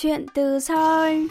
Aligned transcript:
Chuyện 0.00 0.26
từ 0.34 0.60
Seoul 0.60 1.26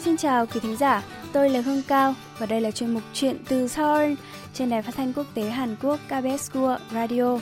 Xin 0.00 0.16
chào 0.16 0.46
quý 0.46 0.60
thính 0.60 0.76
giả, 0.76 1.02
tôi 1.32 1.50
là 1.50 1.60
Hương 1.60 1.82
Cao 1.88 2.14
và 2.38 2.46
đây 2.46 2.60
là 2.60 2.70
chuyên 2.70 2.94
mục 2.94 3.02
Chuyện 3.12 3.36
từ 3.48 3.68
Seoul 3.68 4.12
trên 4.54 4.70
đài 4.70 4.82
phát 4.82 4.94
thanh 4.96 5.12
quốc 5.12 5.26
tế 5.34 5.42
Hàn 5.42 5.76
Quốc 5.82 6.00
KBS 6.06 6.50
World 6.52 6.78
Radio. 6.92 7.38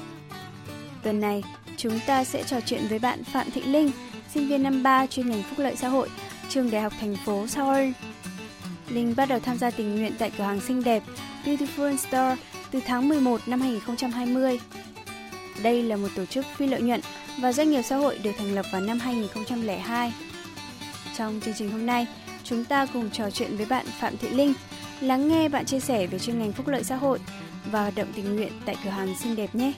Tuần 1.03 1.21
này, 1.21 1.43
chúng 1.77 2.01
ta 2.07 2.25
sẽ 2.25 2.43
trò 2.43 2.61
chuyện 2.61 2.83
với 2.89 2.99
bạn 2.99 3.25
Phạm 3.25 3.51
Thị 3.51 3.63
Linh, 3.63 3.91
sinh 4.35 4.49
viên 4.49 4.63
năm 4.63 4.83
3 4.83 5.07
chuyên 5.07 5.31
ngành 5.31 5.43
phúc 5.43 5.59
lợi 5.59 5.77
xã 5.77 5.89
hội, 5.89 6.09
trường 6.49 6.71
đại 6.71 6.83
học 6.83 6.93
thành 7.01 7.17
phố 7.25 7.47
Seoul. 7.47 7.89
Linh 8.89 9.15
bắt 9.17 9.29
đầu 9.29 9.39
tham 9.39 9.59
gia 9.59 9.71
tình 9.71 9.97
nguyện 9.97 10.13
tại 10.19 10.31
cửa 10.39 10.45
hàng 10.45 10.61
xinh 10.61 10.85
đẹp 10.85 11.03
Beautiful 11.45 11.97
Store 11.97 12.37
từ 12.71 12.81
tháng 12.87 13.09
11 13.09 13.41
năm 13.47 13.61
2020. 13.61 14.61
Đây 15.63 15.83
là 15.83 15.97
một 15.97 16.09
tổ 16.17 16.27
chức 16.27 16.47
phi 16.57 16.67
lợi 16.67 16.83
nhuận 16.83 17.01
và 17.41 17.53
doanh 17.53 17.71
nghiệp 17.71 17.83
xã 17.83 17.97
hội 17.97 18.19
được 18.19 18.31
thành 18.39 18.55
lập 18.55 18.67
vào 18.73 18.81
năm 18.81 18.99
2002. 18.99 20.13
Trong 21.17 21.41
chương 21.45 21.55
trình 21.59 21.71
hôm 21.71 21.87
nay, 21.87 22.07
chúng 22.45 22.65
ta 22.65 22.87
cùng 22.87 23.11
trò 23.11 23.31
chuyện 23.31 23.57
với 23.57 23.67
bạn 23.67 23.87
Phạm 24.01 24.17
Thị 24.17 24.29
Linh, 24.29 24.55
lắng 25.01 25.29
nghe 25.29 25.49
bạn 25.49 25.65
chia 25.65 25.81
sẻ 25.81 26.07
về 26.07 26.19
chuyên 26.19 26.39
ngành 26.39 26.53
phúc 26.53 26.69
lợi 26.69 26.85
xã 26.85 26.97
hội 26.97 27.19
và 27.71 27.81
hoạt 27.81 27.95
động 27.95 28.09
tình 28.15 28.37
nguyện 28.37 28.53
tại 28.67 28.77
cửa 28.85 28.91
hàng 28.91 29.15
xinh 29.19 29.37
đẹp 29.37 29.55
nhé. 29.55 29.73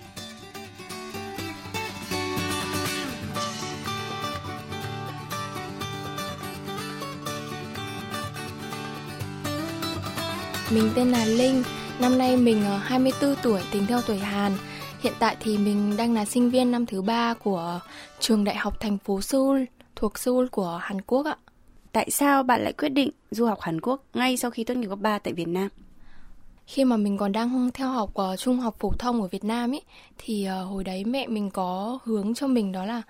Mình 10.70 10.90
tên 10.94 11.10
là 11.10 11.24
Linh, 11.24 11.62
năm 12.00 12.18
nay 12.18 12.36
mình 12.36 12.64
ờ, 12.64 12.76
24 12.76 13.34
tuổi 13.42 13.60
tính 13.70 13.86
theo 13.86 14.00
tuổi 14.06 14.18
Hàn. 14.18 14.52
Hiện 15.02 15.12
tại 15.18 15.36
thì 15.40 15.58
mình 15.58 15.96
đang 15.96 16.14
là 16.14 16.24
sinh 16.24 16.50
viên 16.50 16.70
năm 16.70 16.86
thứ 16.86 17.02
ba 17.02 17.34
của 17.34 17.80
trường 18.20 18.44
đại 18.44 18.56
học 18.56 18.80
thành 18.80 18.98
phố 18.98 19.20
Seoul 19.20 19.64
thuộc 19.96 20.18
Seoul 20.18 20.46
của 20.46 20.80
Hàn 20.82 21.00
Quốc 21.00 21.26
ạ. 21.26 21.36
Tại 21.92 22.10
sao 22.10 22.42
bạn 22.42 22.62
lại 22.62 22.72
quyết 22.72 22.88
định 22.88 23.10
du 23.30 23.46
học 23.46 23.60
Hàn 23.60 23.80
Quốc 23.80 24.02
ngay 24.14 24.36
sau 24.36 24.50
khi 24.50 24.64
tốt 24.64 24.74
nghiệp 24.74 24.88
cấp 24.88 24.98
3 24.98 25.18
tại 25.18 25.32
Việt 25.32 25.48
Nam? 25.48 25.68
Khi 26.66 26.84
mà 26.84 26.96
mình 26.96 27.18
còn 27.18 27.32
đang 27.32 27.70
theo 27.74 27.88
học 27.88 28.10
uh, 28.20 28.38
trung 28.38 28.60
học 28.60 28.76
phổ 28.78 28.92
thông 28.98 29.22
ở 29.22 29.28
Việt 29.28 29.44
Nam 29.44 29.74
ấy 29.74 29.82
thì 30.18 30.48
uh, 30.62 30.68
hồi 30.70 30.84
đấy 30.84 31.04
mẹ 31.04 31.26
mình 31.26 31.50
có 31.50 31.98
hướng 32.04 32.34
cho 32.34 32.46
mình 32.46 32.72
đó 32.72 32.84
là 32.84 33.02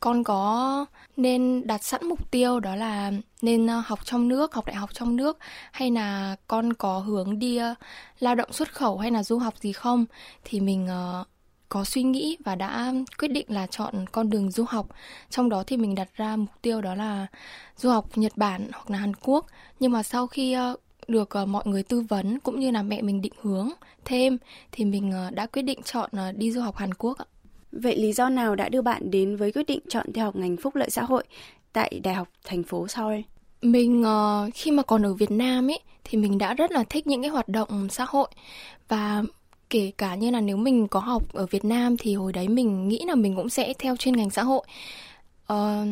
con 0.00 0.24
có 0.24 0.86
nên 1.16 1.66
đặt 1.66 1.84
sẵn 1.84 2.06
mục 2.08 2.30
tiêu 2.30 2.60
đó 2.60 2.76
là 2.76 3.12
nên 3.42 3.66
uh, 3.66 3.86
học 3.86 3.98
trong 4.04 4.28
nước, 4.28 4.54
học 4.54 4.66
đại 4.66 4.76
học 4.76 4.90
trong 4.94 5.16
nước 5.16 5.38
hay 5.72 5.90
là 5.90 6.36
con 6.46 6.72
có 6.72 6.98
hướng 6.98 7.38
đi 7.38 7.58
lao 8.18 8.34
động 8.34 8.52
xuất 8.52 8.72
khẩu 8.72 8.98
hay 8.98 9.10
là 9.10 9.22
du 9.22 9.38
học 9.38 9.54
gì 9.58 9.72
không 9.72 10.06
thì 10.44 10.60
mình 10.60 10.88
có 11.68 11.84
suy 11.84 12.02
nghĩ 12.02 12.36
và 12.44 12.54
đã 12.54 12.92
quyết 13.18 13.28
định 13.28 13.46
là 13.48 13.66
chọn 13.66 14.06
con 14.12 14.30
đường 14.30 14.50
du 14.50 14.64
học. 14.68 14.88
Trong 15.30 15.48
đó 15.48 15.62
thì 15.66 15.76
mình 15.76 15.94
đặt 15.94 16.08
ra 16.16 16.36
mục 16.36 16.50
tiêu 16.62 16.80
đó 16.80 16.94
là 16.94 17.26
du 17.76 17.90
học 17.90 18.18
Nhật 18.18 18.32
Bản 18.36 18.68
hoặc 18.72 18.90
là 18.90 18.98
Hàn 18.98 19.14
Quốc. 19.14 19.46
Nhưng 19.80 19.92
mà 19.92 20.02
sau 20.02 20.26
khi 20.26 20.56
được 21.08 21.28
mọi 21.46 21.64
người 21.66 21.82
tư 21.82 22.00
vấn 22.00 22.40
cũng 22.40 22.60
như 22.60 22.70
là 22.70 22.82
mẹ 22.82 23.02
mình 23.02 23.20
định 23.20 23.32
hướng 23.42 23.70
thêm 24.04 24.38
thì 24.72 24.84
mình 24.84 25.12
đã 25.32 25.46
quyết 25.46 25.62
định 25.62 25.82
chọn 25.82 26.10
đi 26.36 26.52
du 26.52 26.60
học 26.60 26.76
Hàn 26.76 26.94
Quốc 26.94 27.18
ạ. 27.18 27.24
Vậy 27.72 27.96
lý 27.96 28.12
do 28.12 28.28
nào 28.28 28.54
đã 28.54 28.68
đưa 28.68 28.82
bạn 28.82 29.10
đến 29.10 29.36
với 29.36 29.52
quyết 29.52 29.66
định 29.66 29.80
chọn 29.88 30.12
theo 30.12 30.24
học 30.24 30.36
ngành 30.36 30.56
phúc 30.56 30.76
lợi 30.76 30.90
xã 30.90 31.02
hội 31.02 31.24
tại 31.72 32.00
Đại 32.04 32.14
học 32.14 32.28
thành 32.44 32.62
phố 32.62 32.88
Seoul? 32.88 33.20
Mình 33.62 34.04
khi 34.54 34.70
mà 34.70 34.82
còn 34.82 35.06
ở 35.06 35.14
Việt 35.14 35.30
Nam 35.30 35.70
ấy 35.70 35.80
thì 36.04 36.18
mình 36.18 36.38
đã 36.38 36.54
rất 36.54 36.72
là 36.72 36.84
thích 36.84 37.06
những 37.06 37.22
cái 37.22 37.30
hoạt 37.30 37.48
động 37.48 37.88
xã 37.90 38.04
hội 38.08 38.28
và 38.88 39.22
kể 39.70 39.90
cả 39.98 40.14
như 40.14 40.30
là 40.30 40.40
nếu 40.40 40.56
mình 40.56 40.88
có 40.88 41.00
học 41.00 41.22
ở 41.32 41.46
Việt 41.46 41.64
Nam 41.64 41.96
thì 41.96 42.14
hồi 42.14 42.32
đấy 42.32 42.48
mình 42.48 42.88
nghĩ 42.88 43.04
là 43.06 43.14
mình 43.14 43.36
cũng 43.36 43.48
sẽ 43.48 43.72
theo 43.78 43.96
chuyên 43.96 44.16
ngành 44.16 44.30
xã 44.30 44.42
hội. 44.42 44.62
Uh, 45.52 45.86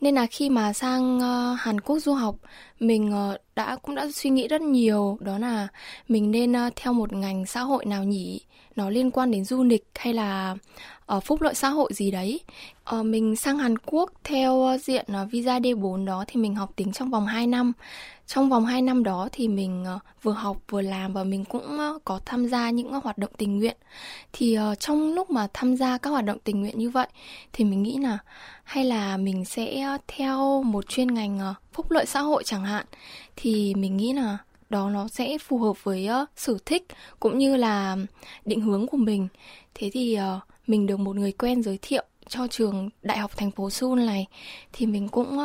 nên 0.00 0.14
là 0.14 0.26
khi 0.26 0.50
mà 0.50 0.72
sang 0.72 1.16
uh, 1.16 1.60
Hàn 1.60 1.80
Quốc 1.80 1.98
du 1.98 2.12
học 2.12 2.36
mình 2.80 3.12
uh, 3.32 3.40
đã 3.56 3.76
cũng 3.76 3.94
đã 3.94 4.08
suy 4.14 4.30
nghĩ 4.30 4.48
rất 4.48 4.60
nhiều 4.60 5.18
đó 5.20 5.38
là 5.38 5.68
mình 6.08 6.30
nên 6.30 6.52
uh, 6.52 6.72
theo 6.76 6.92
một 6.92 7.12
ngành 7.12 7.46
xã 7.46 7.60
hội 7.60 7.86
nào 7.86 8.04
nhỉ 8.04 8.40
nó 8.76 8.90
liên 8.90 9.10
quan 9.10 9.30
đến 9.30 9.44
du 9.44 9.62
lịch 9.62 9.84
hay 9.94 10.14
là 10.14 10.56
uh, 11.16 11.24
phúc 11.24 11.42
lợi 11.42 11.54
xã 11.54 11.68
hội 11.68 11.90
gì 11.94 12.10
đấy. 12.10 12.40
Uh, 12.96 13.06
mình 13.06 13.36
sang 13.36 13.58
Hàn 13.58 13.78
Quốc 13.78 14.10
theo 14.24 14.76
diện 14.82 15.06
uh, 15.22 15.30
visa 15.30 15.58
D4 15.58 16.04
đó 16.04 16.24
thì 16.26 16.40
mình 16.40 16.54
học 16.54 16.72
tiếng 16.76 16.92
trong 16.92 17.10
vòng 17.10 17.26
2 17.26 17.46
năm. 17.46 17.72
Trong 18.28 18.48
vòng 18.48 18.66
2 18.66 18.82
năm 18.82 19.02
đó 19.02 19.28
thì 19.32 19.48
mình 19.48 19.84
ờ, 19.84 19.98
vừa 20.22 20.32
học 20.32 20.56
vừa 20.68 20.82
làm 20.82 21.12
và 21.12 21.24
mình 21.24 21.44
cũng 21.44 21.78
có 22.04 22.20
tham 22.24 22.46
gia 22.46 22.70
những 22.70 22.92
hoạt 22.92 23.18
động 23.18 23.30
tình 23.36 23.58
nguyện. 23.58 23.76
Thì 24.32 24.54
ờ, 24.54 24.74
trong 24.74 25.14
lúc 25.14 25.30
mà 25.30 25.48
tham 25.54 25.76
gia 25.76 25.98
các 25.98 26.10
hoạt 26.10 26.24
động 26.24 26.38
tình 26.44 26.60
nguyện 26.60 26.78
như 26.78 26.90
vậy 26.90 27.06
thì 27.52 27.64
mình 27.64 27.82
nghĩ 27.82 27.98
là 27.98 28.18
hay 28.64 28.84
là 28.84 29.16
mình 29.16 29.44
sẽ 29.44 29.98
theo 30.08 30.62
một 30.62 30.88
chuyên 30.88 31.14
ngành 31.14 31.38
ờ, 31.38 31.54
phúc 31.72 31.90
lợi 31.90 32.06
xã 32.06 32.20
hội 32.20 32.42
chẳng 32.44 32.64
hạn, 32.64 32.86
thì 33.36 33.74
mình 33.74 33.96
nghĩ 33.96 34.12
là 34.12 34.38
đó 34.70 34.90
nó 34.90 35.08
sẽ 35.08 35.38
phù 35.38 35.58
hợp 35.58 35.84
với 35.84 36.08
sở 36.36 36.54
thích 36.66 36.86
cũng 37.20 37.38
như 37.38 37.56
là 37.56 37.96
định 38.44 38.60
hướng 38.60 38.86
của 38.86 38.96
mình 38.96 39.28
thế 39.74 39.90
thì 39.92 40.18
mình 40.66 40.86
được 40.86 40.96
một 40.96 41.16
người 41.16 41.32
quen 41.32 41.62
giới 41.62 41.78
thiệu 41.82 42.04
cho 42.28 42.46
trường 42.46 42.90
đại 43.02 43.18
học 43.18 43.36
thành 43.36 43.50
phố 43.50 43.70
Seoul 43.70 44.04
này 44.04 44.26
thì 44.72 44.86
mình 44.86 45.08
cũng 45.08 45.38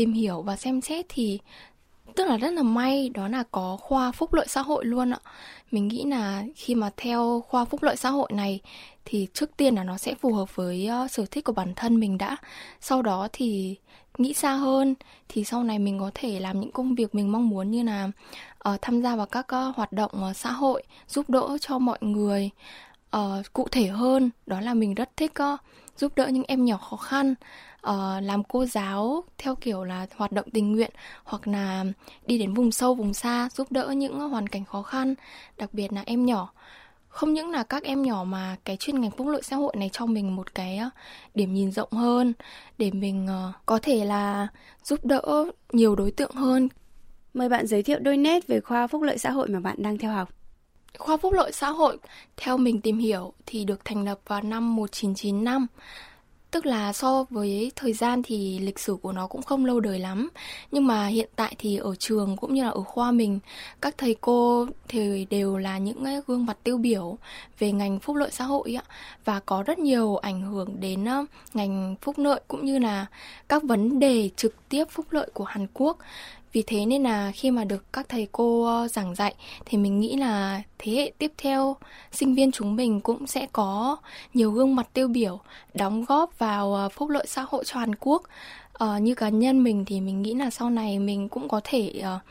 tìm 0.00 0.12
hiểu 0.12 0.42
và 0.42 0.56
xem 0.56 0.80
xét 0.80 1.06
thì 1.08 1.38
tức 2.16 2.26
là 2.28 2.36
rất 2.36 2.50
là 2.52 2.62
may 2.62 3.08
đó 3.08 3.28
là 3.28 3.44
có 3.50 3.76
khoa 3.80 4.12
phúc 4.12 4.34
lợi 4.34 4.46
xã 4.48 4.62
hội 4.62 4.84
luôn 4.84 5.10
ạ. 5.10 5.18
Mình 5.70 5.88
nghĩ 5.88 6.04
là 6.04 6.44
khi 6.56 6.74
mà 6.74 6.90
theo 6.96 7.44
khoa 7.48 7.64
phúc 7.64 7.82
lợi 7.82 7.96
xã 7.96 8.10
hội 8.10 8.28
này 8.32 8.60
thì 9.04 9.26
trước 9.34 9.56
tiên 9.56 9.74
là 9.74 9.84
nó 9.84 9.98
sẽ 9.98 10.14
phù 10.14 10.32
hợp 10.32 10.56
với 10.56 10.88
uh, 11.04 11.10
sở 11.10 11.24
thích 11.30 11.44
của 11.44 11.52
bản 11.52 11.74
thân 11.76 12.00
mình 12.00 12.18
đã. 12.18 12.36
Sau 12.80 13.02
đó 13.02 13.28
thì 13.32 13.76
nghĩ 14.18 14.34
xa 14.34 14.52
hơn 14.52 14.94
thì 15.28 15.44
sau 15.44 15.64
này 15.64 15.78
mình 15.78 15.98
có 16.00 16.10
thể 16.14 16.40
làm 16.40 16.60
những 16.60 16.72
công 16.72 16.94
việc 16.94 17.14
mình 17.14 17.32
mong 17.32 17.48
muốn 17.48 17.70
như 17.70 17.82
là 17.82 18.10
uh, 18.68 18.82
tham 18.82 19.02
gia 19.02 19.16
vào 19.16 19.26
các 19.26 19.46
uh, 19.68 19.76
hoạt 19.76 19.92
động 19.92 20.10
uh, 20.30 20.36
xã 20.36 20.52
hội 20.52 20.82
giúp 21.08 21.30
đỡ 21.30 21.58
cho 21.60 21.78
mọi 21.78 21.98
người 22.00 22.50
uh, 23.16 23.52
cụ 23.52 23.68
thể 23.70 23.86
hơn. 23.86 24.30
Đó 24.46 24.60
là 24.60 24.74
mình 24.74 24.94
rất 24.94 25.16
thích 25.16 25.32
uh, 25.54 25.60
giúp 26.00 26.12
đỡ 26.16 26.26
những 26.26 26.44
em 26.48 26.64
nhỏ 26.64 26.76
khó 26.76 26.96
khăn 26.96 27.34
uh, 27.86 28.22
làm 28.22 28.44
cô 28.44 28.64
giáo 28.66 29.24
theo 29.38 29.54
kiểu 29.54 29.84
là 29.84 30.06
hoạt 30.16 30.32
động 30.32 30.50
tình 30.52 30.72
nguyện 30.72 30.90
hoặc 31.24 31.48
là 31.48 31.84
đi 32.26 32.38
đến 32.38 32.54
vùng 32.54 32.72
sâu 32.72 32.94
vùng 32.94 33.14
xa 33.14 33.48
giúp 33.54 33.72
đỡ 33.72 33.90
những 33.90 34.20
hoàn 34.20 34.46
cảnh 34.46 34.64
khó 34.64 34.82
khăn 34.82 35.14
đặc 35.56 35.74
biệt 35.74 35.92
là 35.92 36.02
em 36.06 36.26
nhỏ 36.26 36.52
không 37.08 37.34
những 37.34 37.50
là 37.50 37.62
các 37.62 37.82
em 37.82 38.02
nhỏ 38.02 38.24
mà 38.24 38.56
cái 38.64 38.76
chuyên 38.76 39.00
ngành 39.00 39.10
phúc 39.10 39.26
lợi 39.26 39.42
xã 39.42 39.56
hội 39.56 39.74
này 39.76 39.90
cho 39.92 40.06
mình 40.06 40.36
một 40.36 40.54
cái 40.54 40.76
ờ, 40.76 40.90
điểm 41.34 41.54
nhìn 41.54 41.72
rộng 41.72 41.92
hơn 41.92 42.32
để 42.78 42.90
mình 42.90 43.26
ờ, 43.26 43.52
có 43.66 43.78
thể 43.82 44.04
là 44.04 44.48
giúp 44.84 45.04
đỡ 45.04 45.44
nhiều 45.72 45.96
đối 45.96 46.10
tượng 46.10 46.34
hơn 46.34 46.68
Mời 47.34 47.48
bạn 47.48 47.66
giới 47.66 47.82
thiệu 47.82 47.98
đôi 47.98 48.16
nét 48.16 48.46
về 48.46 48.60
khoa 48.60 48.86
phúc 48.86 49.02
lợi 49.02 49.18
xã 49.18 49.30
hội 49.30 49.48
mà 49.48 49.60
bạn 49.60 49.76
đang 49.78 49.98
theo 49.98 50.12
học. 50.12 50.39
Khoa 50.98 51.16
phúc 51.16 51.32
lợi 51.32 51.52
xã 51.52 51.70
hội, 51.70 51.98
theo 52.36 52.56
mình 52.56 52.80
tìm 52.80 52.98
hiểu 52.98 53.32
thì 53.46 53.64
được 53.64 53.84
thành 53.84 54.04
lập 54.04 54.20
vào 54.26 54.42
năm 54.42 54.76
1995. 54.76 55.66
Tức 56.50 56.66
là 56.66 56.92
so 56.92 57.24
với 57.30 57.72
thời 57.76 57.92
gian 57.92 58.22
thì 58.22 58.58
lịch 58.58 58.78
sử 58.78 58.96
của 59.02 59.12
nó 59.12 59.26
cũng 59.26 59.42
không 59.42 59.64
lâu 59.64 59.80
đời 59.80 59.98
lắm. 59.98 60.28
Nhưng 60.70 60.86
mà 60.86 61.06
hiện 61.06 61.28
tại 61.36 61.54
thì 61.58 61.76
ở 61.76 61.94
trường 61.94 62.36
cũng 62.36 62.54
như 62.54 62.62
là 62.62 62.68
ở 62.68 62.82
khoa 62.82 63.12
mình 63.12 63.38
Các 63.82 63.98
thầy 63.98 64.16
cô 64.20 64.66
thì 64.88 65.26
đều 65.30 65.56
là 65.56 65.78
những 65.78 66.04
gương 66.26 66.46
mặt 66.46 66.56
tiêu 66.64 66.78
biểu 66.78 67.18
về 67.58 67.72
ngành 67.72 68.00
phúc 68.00 68.16
lợi 68.16 68.30
xã 68.32 68.44
hội 68.44 68.78
ạ. 68.78 68.84
Và 69.24 69.40
có 69.40 69.62
rất 69.62 69.78
nhiều 69.78 70.16
ảnh 70.16 70.42
hưởng 70.42 70.80
đến 70.80 71.04
ngành 71.54 71.96
phúc 72.00 72.18
lợi 72.18 72.40
cũng 72.48 72.64
như 72.64 72.78
là 72.78 73.06
các 73.48 73.62
vấn 73.62 73.98
đề 73.98 74.30
trực 74.36 74.68
tiếp 74.68 74.84
phúc 74.90 75.06
lợi 75.10 75.30
của 75.34 75.44
Hàn 75.44 75.66
Quốc 75.74 75.98
vì 76.52 76.62
thế 76.62 76.86
nên 76.86 77.02
là 77.02 77.32
khi 77.34 77.50
mà 77.50 77.64
được 77.64 77.92
các 77.92 78.08
thầy 78.08 78.28
cô 78.32 78.64
ờ, 78.64 78.88
giảng 78.88 79.14
dạy 79.14 79.34
thì 79.64 79.78
mình 79.78 80.00
nghĩ 80.00 80.16
là 80.16 80.62
thế 80.78 80.92
hệ 80.92 81.12
tiếp 81.18 81.32
theo 81.38 81.76
sinh 82.12 82.34
viên 82.34 82.52
chúng 82.52 82.76
mình 82.76 83.00
cũng 83.00 83.26
sẽ 83.26 83.46
có 83.52 83.96
nhiều 84.34 84.50
gương 84.50 84.76
mặt 84.76 84.88
tiêu 84.92 85.08
biểu 85.08 85.40
đóng 85.74 86.04
góp 86.04 86.38
vào 86.38 86.74
ờ, 86.74 86.88
phúc 86.88 87.10
lợi 87.10 87.26
xã 87.28 87.44
hội 87.48 87.64
cho 87.64 87.80
Hàn 87.80 87.94
Quốc. 87.94 88.22
Uh, 88.84 89.02
như 89.02 89.14
cá 89.14 89.28
nhân 89.28 89.64
mình 89.64 89.84
thì 89.84 90.00
mình 90.00 90.22
nghĩ 90.22 90.34
là 90.34 90.50
sau 90.50 90.70
này 90.70 90.98
mình 90.98 91.28
cũng 91.28 91.48
có 91.48 91.60
thể 91.64 92.02
uh, 92.16 92.22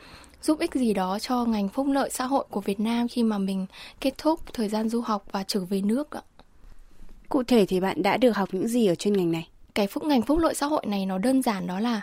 giúp 0.42 0.58
ích 0.58 0.74
gì 0.74 0.94
đó 0.94 1.18
cho 1.18 1.44
ngành 1.44 1.68
phúc 1.68 1.86
lợi 1.90 2.10
xã 2.10 2.24
hội 2.24 2.44
của 2.50 2.60
Việt 2.60 2.80
Nam 2.80 3.08
khi 3.08 3.22
mà 3.22 3.38
mình 3.38 3.66
kết 4.00 4.14
thúc 4.18 4.40
thời 4.52 4.68
gian 4.68 4.88
du 4.88 5.00
học 5.00 5.24
và 5.32 5.44
trở 5.46 5.60
về 5.60 5.80
nước 5.80 6.10
ạ. 6.10 6.20
Cụ 7.28 7.42
thể 7.42 7.66
thì 7.66 7.80
bạn 7.80 8.02
đã 8.02 8.16
được 8.16 8.36
học 8.36 8.48
những 8.52 8.68
gì 8.68 8.86
ở 8.86 8.94
chuyên 8.94 9.14
ngành 9.14 9.32
này? 9.32 9.48
Cái 9.74 9.86
phúc 9.86 10.04
ngành 10.04 10.22
phúc 10.22 10.38
lợi 10.38 10.54
xã 10.54 10.66
hội 10.66 10.82
này 10.86 11.06
nó 11.06 11.18
đơn 11.18 11.42
giản 11.42 11.66
đó 11.66 11.80
là 11.80 12.00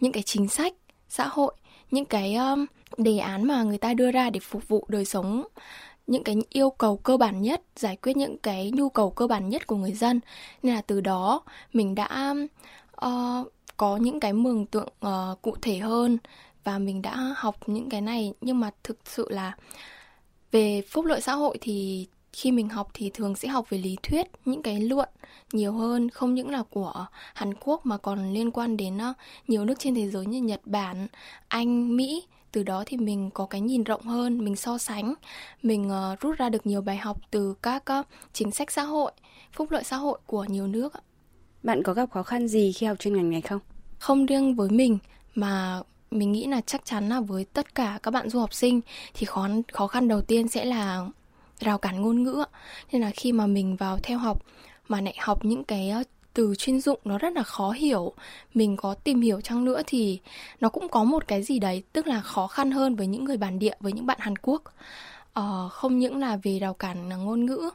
những 0.00 0.12
cái 0.12 0.22
chính 0.22 0.48
sách 0.48 0.74
xã 1.14 1.28
hội 1.30 1.54
những 1.90 2.04
cái 2.04 2.34
um, 2.34 2.66
đề 2.96 3.18
án 3.18 3.44
mà 3.44 3.62
người 3.62 3.78
ta 3.78 3.94
đưa 3.94 4.10
ra 4.10 4.30
để 4.30 4.40
phục 4.40 4.68
vụ 4.68 4.84
đời 4.88 5.04
sống 5.04 5.44
những 6.06 6.24
cái 6.24 6.36
yêu 6.48 6.70
cầu 6.70 6.96
cơ 6.96 7.16
bản 7.16 7.42
nhất 7.42 7.62
giải 7.76 7.96
quyết 7.96 8.16
những 8.16 8.38
cái 8.38 8.70
nhu 8.70 8.88
cầu 8.88 9.10
cơ 9.10 9.26
bản 9.26 9.48
nhất 9.48 9.66
của 9.66 9.76
người 9.76 9.92
dân. 9.92 10.20
Nên 10.62 10.74
là 10.74 10.80
từ 10.80 11.00
đó 11.00 11.42
mình 11.72 11.94
đã 11.94 12.34
uh, 13.06 13.52
có 13.76 13.96
những 13.96 14.20
cái 14.20 14.32
mường 14.32 14.66
tượng 14.66 14.88
uh, 15.06 15.42
cụ 15.42 15.56
thể 15.62 15.78
hơn 15.78 16.18
và 16.64 16.78
mình 16.78 17.02
đã 17.02 17.34
học 17.36 17.56
những 17.66 17.88
cái 17.88 18.00
này. 18.00 18.32
Nhưng 18.40 18.60
mà 18.60 18.70
thực 18.82 18.98
sự 19.04 19.28
là 19.30 19.56
về 20.50 20.82
phúc 20.88 21.04
lợi 21.04 21.20
xã 21.20 21.32
hội 21.32 21.58
thì 21.60 22.06
khi 22.34 22.52
mình 22.52 22.68
học 22.68 22.90
thì 22.94 23.10
thường 23.14 23.36
sẽ 23.36 23.48
học 23.48 23.70
về 23.70 23.78
lý 23.78 23.96
thuyết 24.02 24.26
những 24.44 24.62
cái 24.62 24.80
luận 24.80 25.08
nhiều 25.52 25.72
hơn 25.72 26.10
không 26.10 26.34
những 26.34 26.50
là 26.50 26.62
của 26.70 27.06
Hàn 27.34 27.54
Quốc 27.54 27.86
mà 27.86 27.96
còn 27.96 28.32
liên 28.32 28.50
quan 28.50 28.76
đến 28.76 28.96
uh, 28.96 29.16
nhiều 29.48 29.64
nước 29.64 29.74
trên 29.78 29.94
thế 29.94 30.10
giới 30.10 30.26
như 30.26 30.42
Nhật 30.42 30.60
Bản, 30.64 31.06
Anh, 31.48 31.96
Mỹ. 31.96 32.24
Từ 32.52 32.62
đó 32.62 32.82
thì 32.86 32.96
mình 32.96 33.30
có 33.34 33.46
cái 33.46 33.60
nhìn 33.60 33.84
rộng 33.84 34.02
hơn 34.02 34.44
mình 34.44 34.56
so 34.56 34.78
sánh 34.78 35.14
mình 35.62 35.90
uh, 35.90 36.20
rút 36.20 36.38
ra 36.38 36.48
được 36.48 36.66
nhiều 36.66 36.80
bài 36.80 36.96
học 36.96 37.18
từ 37.30 37.54
các 37.62 37.82
uh, 38.00 38.06
chính 38.32 38.50
sách 38.50 38.70
xã 38.70 38.82
hội 38.82 39.12
phúc 39.52 39.70
lợi 39.70 39.84
xã 39.84 39.96
hội 39.96 40.18
của 40.26 40.44
nhiều 40.44 40.66
nước 40.66 40.92
bạn 41.62 41.82
có 41.82 41.92
gặp 41.94 42.10
khó 42.10 42.22
khăn 42.22 42.48
gì 42.48 42.72
khi 42.72 42.86
học 42.86 42.98
chuyên 42.98 43.16
ngành 43.16 43.30
này 43.30 43.40
không? 43.40 43.60
Không 43.98 44.26
riêng 44.26 44.54
với 44.54 44.68
mình 44.70 44.98
mà 45.34 45.80
mình 46.10 46.32
nghĩ 46.32 46.46
là 46.46 46.60
chắc 46.60 46.84
chắn 46.84 47.08
là 47.08 47.20
với 47.20 47.44
tất 47.44 47.74
cả 47.74 47.98
các 48.02 48.10
bạn 48.10 48.28
du 48.28 48.38
học 48.38 48.54
sinh 48.54 48.80
thì 49.14 49.26
khó 49.26 49.48
khó 49.72 49.86
khăn 49.86 50.08
đầu 50.08 50.22
tiên 50.22 50.48
sẽ 50.48 50.64
là 50.64 51.06
rào 51.60 51.78
cản 51.78 52.02
ngôn 52.02 52.22
ngữ 52.22 52.44
nên 52.92 53.02
là 53.02 53.10
khi 53.10 53.32
mà 53.32 53.46
mình 53.46 53.76
vào 53.76 53.98
theo 54.02 54.18
học 54.18 54.42
mà 54.88 55.00
lại 55.00 55.14
học 55.18 55.44
những 55.44 55.64
cái 55.64 55.90
ờ, 55.90 56.02
từ 56.34 56.54
chuyên 56.58 56.80
dụng 56.80 57.00
nó 57.04 57.18
rất 57.18 57.32
là 57.32 57.42
khó 57.42 57.70
hiểu 57.70 58.12
mình 58.54 58.76
có 58.76 58.94
tìm 58.94 59.20
hiểu 59.20 59.40
chăng 59.40 59.64
nữa 59.64 59.82
thì 59.86 60.20
nó 60.60 60.68
cũng 60.68 60.88
có 60.88 61.04
một 61.04 61.28
cái 61.28 61.42
gì 61.42 61.58
đấy 61.58 61.82
tức 61.92 62.06
là 62.06 62.20
khó 62.20 62.46
khăn 62.46 62.70
hơn 62.70 62.96
với 62.96 63.06
những 63.06 63.24
người 63.24 63.36
bản 63.36 63.58
địa 63.58 63.74
với 63.80 63.92
những 63.92 64.06
bạn 64.06 64.18
hàn 64.20 64.36
quốc. 64.36 64.62
Ờ, 65.32 65.68
không 65.72 65.98
những 65.98 66.18
là 66.18 66.36
về 66.42 66.58
rào 66.58 66.74
cản 66.74 67.10
ờ, 67.10 67.16
ngôn 67.16 67.46
ngữ 67.46 67.70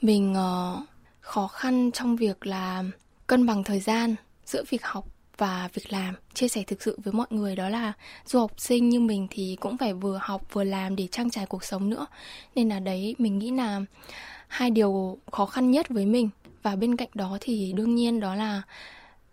mình 0.00 0.32
uh, 0.32 0.88
khó 1.20 1.46
khăn 1.46 1.90
trong 1.92 2.16
việc 2.16 2.46
là 2.46 2.84
cân 3.26 3.46
bằng 3.46 3.64
thời 3.64 3.80
gian 3.80 4.14
giữa 4.46 4.64
việc 4.70 4.84
học 4.84 5.06
và 5.38 5.68
việc 5.74 5.92
làm 5.92 6.14
chia 6.34 6.48
sẻ 6.48 6.62
thực 6.66 6.82
sự 6.82 6.98
với 7.04 7.12
mọi 7.12 7.26
người 7.30 7.56
đó 7.56 7.68
là 7.68 7.92
du 8.26 8.38
học 8.38 8.52
sinh 8.56 8.88
như 8.88 9.00
mình 9.00 9.26
thì 9.30 9.56
cũng 9.60 9.78
phải 9.78 9.92
vừa 9.92 10.18
học 10.22 10.42
vừa 10.52 10.64
làm 10.64 10.96
để 10.96 11.06
trang 11.06 11.30
trải 11.30 11.46
cuộc 11.46 11.64
sống 11.64 11.90
nữa. 11.90 12.06
Nên 12.54 12.68
là 12.68 12.80
đấy 12.80 13.14
mình 13.18 13.38
nghĩ 13.38 13.50
là 13.50 13.80
hai 14.48 14.70
điều 14.70 15.18
khó 15.32 15.46
khăn 15.46 15.70
nhất 15.70 15.88
với 15.88 16.06
mình. 16.06 16.30
Và 16.62 16.76
bên 16.76 16.96
cạnh 16.96 17.08
đó 17.14 17.38
thì 17.40 17.72
đương 17.76 17.94
nhiên 17.94 18.20
đó 18.20 18.34
là 18.34 18.62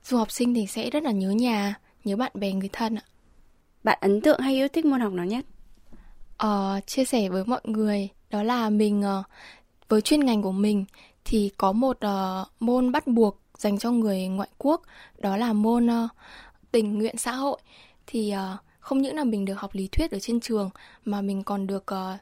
du 0.04 0.18
học 0.18 0.32
sinh 0.32 0.54
thì 0.54 0.68
sẽ 0.68 0.90
rất 0.90 1.04
là 1.04 1.12
nhớ 1.12 1.30
nhà 1.30 1.76
nhớ 2.04 2.16
bạn 2.16 2.32
bè 2.34 2.52
người 2.52 2.70
thân 2.74 2.96
ạ. 2.96 3.04
Bạn 3.84 3.98
ấn 4.02 4.22
tượng 4.22 4.40
hay 4.40 4.54
yêu 4.54 4.68
thích 4.68 4.86
môn 4.86 5.02
học 5.02 5.14
nào 5.14 5.26
nhất? 5.26 5.46
Ờ, 6.38 6.80
chia 6.86 7.06
sẻ 7.06 7.30
với 7.30 7.46
mọi 7.46 7.62
người 7.64 8.10
đó 8.30 8.44
là 8.44 8.70
mình 8.70 9.04
uh, 9.20 9.26
với 9.90 10.02
chuyên 10.02 10.26
ngành 10.26 10.42
của 10.42 10.52
mình 10.52 10.86
thì 11.26 11.52
có 11.58 11.72
một 11.72 11.98
uh, 12.06 12.48
môn 12.60 12.92
bắt 12.92 13.08
buộc 13.08 13.45
dành 13.58 13.78
cho 13.78 13.92
người 13.92 14.28
ngoại 14.28 14.50
quốc 14.58 14.82
đó 15.18 15.38
là 15.38 15.54
môn 15.54 15.86
uh, 15.86 16.10
tình 16.72 16.98
nguyện 16.98 17.18
xã 17.18 17.32
hội. 17.32 17.60
Thì 18.08 18.34
uh, 18.34 18.60
không 18.80 19.02
những 19.02 19.16
là 19.16 19.24
mình 19.24 19.46
được 19.46 19.54
học 19.54 19.74
lý 19.74 19.88
thuyết 19.88 20.12
ở 20.12 20.20
trên 20.20 20.40
trường 20.40 20.70
mà 21.06 21.22
mình 21.22 21.44
còn 21.44 21.68
được 21.68 21.86
uh, 21.94 22.20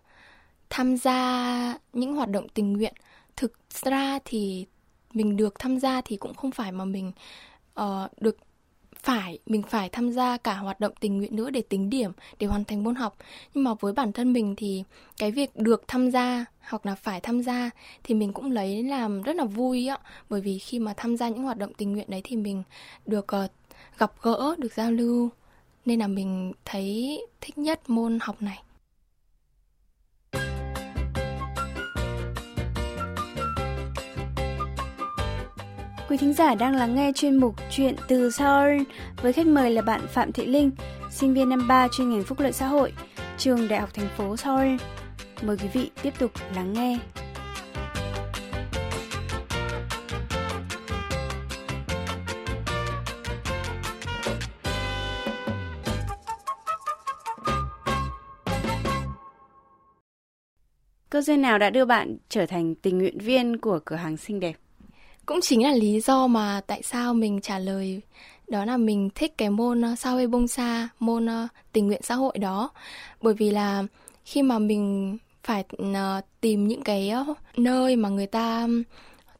tham 0.69 0.97
gia 0.97 1.77
những 1.93 2.15
hoạt 2.15 2.29
động 2.29 2.49
tình 2.49 2.73
nguyện. 2.73 2.93
Thực 3.35 3.53
ra 3.69 4.19
thì 4.25 4.65
mình 5.13 5.37
được 5.37 5.59
tham 5.59 5.79
gia 5.79 6.01
thì 6.01 6.17
cũng 6.17 6.33
không 6.33 6.51
phải 6.51 6.71
mà 6.71 6.85
mình 6.85 7.11
uh, 7.79 8.21
được 8.21 8.37
phải 9.03 9.39
mình 9.45 9.63
phải 9.63 9.89
tham 9.89 10.11
gia 10.11 10.37
cả 10.37 10.53
hoạt 10.53 10.79
động 10.79 10.93
tình 10.99 11.17
nguyện 11.17 11.35
nữa 11.35 11.49
để 11.49 11.61
tính 11.61 11.89
điểm 11.89 12.11
để 12.39 12.47
hoàn 12.47 12.63
thành 12.65 12.83
môn 12.83 12.95
học. 12.95 13.17
Nhưng 13.53 13.63
mà 13.63 13.73
với 13.79 13.93
bản 13.93 14.11
thân 14.11 14.33
mình 14.33 14.55
thì 14.57 14.83
cái 15.17 15.31
việc 15.31 15.55
được 15.55 15.83
tham 15.87 16.11
gia 16.11 16.45
hoặc 16.61 16.85
là 16.85 16.95
phải 16.95 17.19
tham 17.21 17.41
gia 17.41 17.69
thì 18.03 18.15
mình 18.15 18.33
cũng 18.33 18.51
lấy 18.51 18.83
làm 18.83 19.21
rất 19.21 19.35
là 19.35 19.45
vui 19.45 19.87
á. 19.87 19.97
Bởi 20.29 20.41
vì 20.41 20.59
khi 20.59 20.79
mà 20.79 20.93
tham 20.97 21.17
gia 21.17 21.29
những 21.29 21.43
hoạt 21.43 21.57
động 21.57 21.73
tình 21.73 21.93
nguyện 21.93 22.09
đấy 22.09 22.21
thì 22.23 22.35
mình 22.35 22.63
được 23.05 23.27
uh, 23.45 23.51
gặp 23.97 24.11
gỡ 24.21 24.55
được 24.57 24.73
giao 24.73 24.91
lưu. 24.91 25.29
Nên 25.85 25.99
là 25.99 26.07
mình 26.07 26.53
thấy 26.65 27.19
thích 27.41 27.57
nhất 27.57 27.89
môn 27.89 28.19
học 28.21 28.41
này. 28.41 28.63
Quý 36.09 36.17
thính 36.17 36.33
giả 36.33 36.55
đang 36.55 36.75
lắng 36.75 36.95
nghe 36.95 37.11
chuyên 37.15 37.37
mục 37.37 37.55
Chuyện 37.71 37.95
từ 38.07 38.31
Seoul 38.31 38.81
với 39.21 39.33
khách 39.33 39.47
mời 39.47 39.71
là 39.71 39.81
bạn 39.81 40.01
Phạm 40.07 40.31
Thị 40.31 40.45
Linh, 40.45 40.71
sinh 41.11 41.33
viên 41.33 41.49
năm 41.49 41.67
3 41.67 41.87
chuyên 41.87 42.09
ngành 42.09 42.23
phúc 42.23 42.39
lợi 42.39 42.51
xã 42.51 42.67
hội, 42.67 42.93
trường 43.37 43.67
Đại 43.67 43.79
học 43.79 43.89
thành 43.93 44.07
phố 44.17 44.37
Seoul. 44.37 44.75
Mời 45.41 45.57
quý 45.57 45.67
vị 45.73 45.91
tiếp 46.01 46.13
tục 46.19 46.31
lắng 46.55 46.73
nghe. 46.73 46.99
Cơ 61.09 61.21
duyên 61.21 61.41
nào 61.41 61.57
đã 61.57 61.69
đưa 61.69 61.85
bạn 61.85 62.17
trở 62.29 62.45
thành 62.45 62.75
tình 62.75 62.97
nguyện 62.97 63.17
viên 63.17 63.57
của 63.57 63.79
cửa 63.85 63.95
hàng 63.95 64.17
xinh 64.17 64.39
đẹp? 64.39 64.53
Cũng 65.25 65.41
chính 65.41 65.63
là 65.63 65.71
lý 65.71 65.99
do 65.99 66.27
mà 66.27 66.61
tại 66.67 66.81
sao 66.83 67.13
mình 67.13 67.41
trả 67.41 67.59
lời, 67.59 68.01
đó 68.47 68.65
là 68.65 68.77
mình 68.77 69.09
thích 69.15 69.33
cái 69.37 69.49
môn 69.49 69.81
ờ, 69.81 69.95
sao 69.95 70.17
sao 70.17 70.27
bông 70.27 70.47
sa, 70.47 70.89
môn 70.99 71.25
ờ, 71.25 71.47
tình 71.71 71.87
nguyện 71.87 72.01
xã 72.03 72.15
hội 72.15 72.37
đó. 72.37 72.69
Bởi 73.21 73.33
vì 73.33 73.51
là 73.51 73.83
khi 74.25 74.41
mà 74.41 74.59
mình 74.59 75.17
phải 75.43 75.63
ờ, 75.93 76.21
tìm 76.41 76.67
những 76.67 76.81
cái 76.81 77.11
nơi 77.57 77.95
mà 77.95 78.09
người 78.09 78.27
ta 78.27 78.67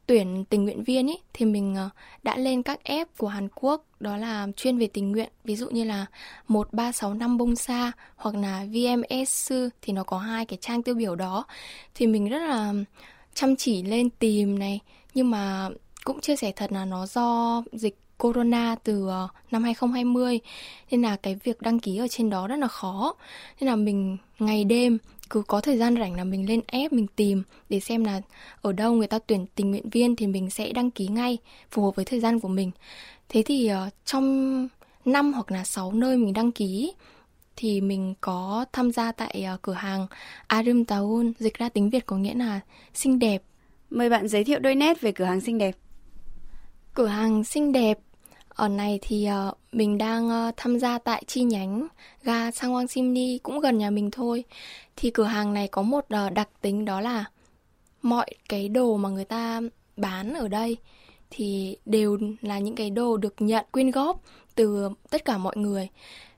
tuyển 0.06 0.44
tình 0.44 0.64
nguyện 0.64 0.84
viên 0.84 1.06
ý, 1.06 1.14
thì 1.32 1.46
mình 1.46 1.76
đã 2.22 2.36
lên 2.36 2.62
các 2.62 2.84
app 2.84 3.18
của 3.18 3.28
Hàn 3.28 3.48
Quốc, 3.54 3.84
đó 4.00 4.16
là 4.16 4.46
chuyên 4.56 4.78
về 4.78 4.86
tình 4.86 5.12
nguyện. 5.12 5.28
Ví 5.44 5.56
dụ 5.56 5.70
như 5.70 5.84
là 5.84 6.06
1365 6.48 7.38
bông 7.38 7.56
sa 7.56 7.92
hoặc 8.16 8.34
là 8.34 8.66
VMS 8.72 9.52
thì 9.82 9.92
nó 9.92 10.04
có 10.04 10.18
hai 10.18 10.46
cái 10.46 10.58
trang 10.60 10.82
tiêu 10.82 10.94
biểu 10.94 11.16
đó. 11.16 11.44
Thì 11.94 12.06
mình 12.06 12.28
rất 12.28 12.38
là 12.38 12.72
chăm 13.34 13.56
chỉ 13.56 13.82
lên 13.82 14.10
tìm 14.10 14.58
này 14.58 14.80
nhưng 15.14 15.30
mà 15.30 15.68
cũng 16.04 16.20
chia 16.20 16.36
sẻ 16.36 16.52
thật 16.56 16.72
là 16.72 16.84
nó 16.84 17.06
do 17.06 17.62
dịch 17.72 17.98
corona 18.18 18.76
từ 18.84 19.08
ờ, 19.08 19.28
năm 19.50 19.62
2020 19.62 20.40
nên 20.90 21.02
là 21.02 21.16
cái 21.16 21.36
việc 21.44 21.62
đăng 21.62 21.80
ký 21.80 21.96
ở 21.96 22.08
trên 22.08 22.30
đó 22.30 22.48
rất 22.48 22.56
là 22.56 22.68
khó. 22.68 23.14
Nên 23.60 23.68
là 23.68 23.76
mình 23.76 24.16
ngày 24.38 24.64
đêm 24.64 24.98
cứ 25.30 25.42
có 25.42 25.60
thời 25.60 25.78
gian 25.78 25.96
rảnh 25.96 26.16
là 26.16 26.24
mình 26.24 26.48
lên 26.48 26.60
app 26.66 26.92
mình 26.92 27.06
tìm 27.16 27.42
để 27.68 27.80
xem 27.80 28.04
là 28.04 28.20
ở 28.62 28.72
đâu 28.72 28.92
người 28.92 29.06
ta 29.06 29.18
tuyển 29.18 29.46
tình 29.54 29.70
nguyện 29.70 29.90
viên 29.90 30.16
thì 30.16 30.26
mình 30.26 30.50
sẽ 30.50 30.72
đăng 30.72 30.90
ký 30.90 31.06
ngay, 31.06 31.38
phù 31.70 31.84
hợp 31.84 31.96
với 31.96 32.04
thời 32.04 32.20
gian 32.20 32.40
của 32.40 32.48
mình. 32.48 32.70
Thế 33.28 33.42
thì 33.46 33.66
ờ, 33.66 33.90
trong 34.04 34.68
năm 35.04 35.32
hoặc 35.32 35.50
là 35.50 35.64
6 35.64 35.92
nơi 35.92 36.16
mình 36.16 36.32
đăng 36.32 36.52
ký 36.52 36.92
thì 37.56 37.80
mình 37.80 38.14
có 38.20 38.64
tham 38.72 38.92
gia 38.92 39.12
tại 39.12 39.44
ờ, 39.46 39.58
cửa 39.62 39.72
hàng 39.72 40.06
Arum 40.46 40.84
Taun, 40.84 41.32
dịch 41.38 41.58
ra 41.58 41.68
tiếng 41.68 41.90
Việt 41.90 42.06
có 42.06 42.16
nghĩa 42.16 42.34
là 42.34 42.60
xinh 42.94 43.18
đẹp 43.18 43.42
Mời 43.90 44.10
bạn 44.10 44.28
giới 44.28 44.44
thiệu 44.44 44.58
đôi 44.58 44.74
nét 44.74 45.00
về 45.00 45.12
cửa 45.12 45.24
hàng 45.24 45.40
xinh 45.40 45.58
đẹp. 45.58 45.76
Cửa 46.94 47.06
hàng 47.06 47.44
xinh 47.44 47.72
đẹp 47.72 47.98
ở 48.48 48.68
này 48.68 48.98
thì 49.02 49.28
uh, 49.48 49.58
mình 49.72 49.98
đang 49.98 50.48
uh, 50.48 50.54
tham 50.56 50.78
gia 50.78 50.98
tại 50.98 51.22
chi 51.26 51.42
nhánh 51.42 51.86
ga 52.22 52.50
Sangwon 52.50 52.86
Simni 52.86 53.38
cũng 53.38 53.60
gần 53.60 53.78
nhà 53.78 53.90
mình 53.90 54.10
thôi. 54.10 54.44
Thì 54.96 55.10
cửa 55.10 55.24
hàng 55.24 55.54
này 55.54 55.68
có 55.68 55.82
một 55.82 56.04
uh, 56.26 56.32
đặc 56.32 56.48
tính 56.60 56.84
đó 56.84 57.00
là 57.00 57.24
mọi 58.02 58.30
cái 58.48 58.68
đồ 58.68 58.96
mà 58.96 59.08
người 59.08 59.24
ta 59.24 59.60
bán 59.96 60.34
ở 60.34 60.48
đây 60.48 60.76
thì 61.30 61.76
đều 61.86 62.18
là 62.40 62.58
những 62.58 62.74
cái 62.74 62.90
đồ 62.90 63.16
được 63.16 63.34
nhận 63.38 63.64
quyên 63.72 63.90
góp 63.90 64.20
từ 64.54 64.88
tất 65.10 65.24
cả 65.24 65.38
mọi 65.38 65.56
người. 65.56 65.88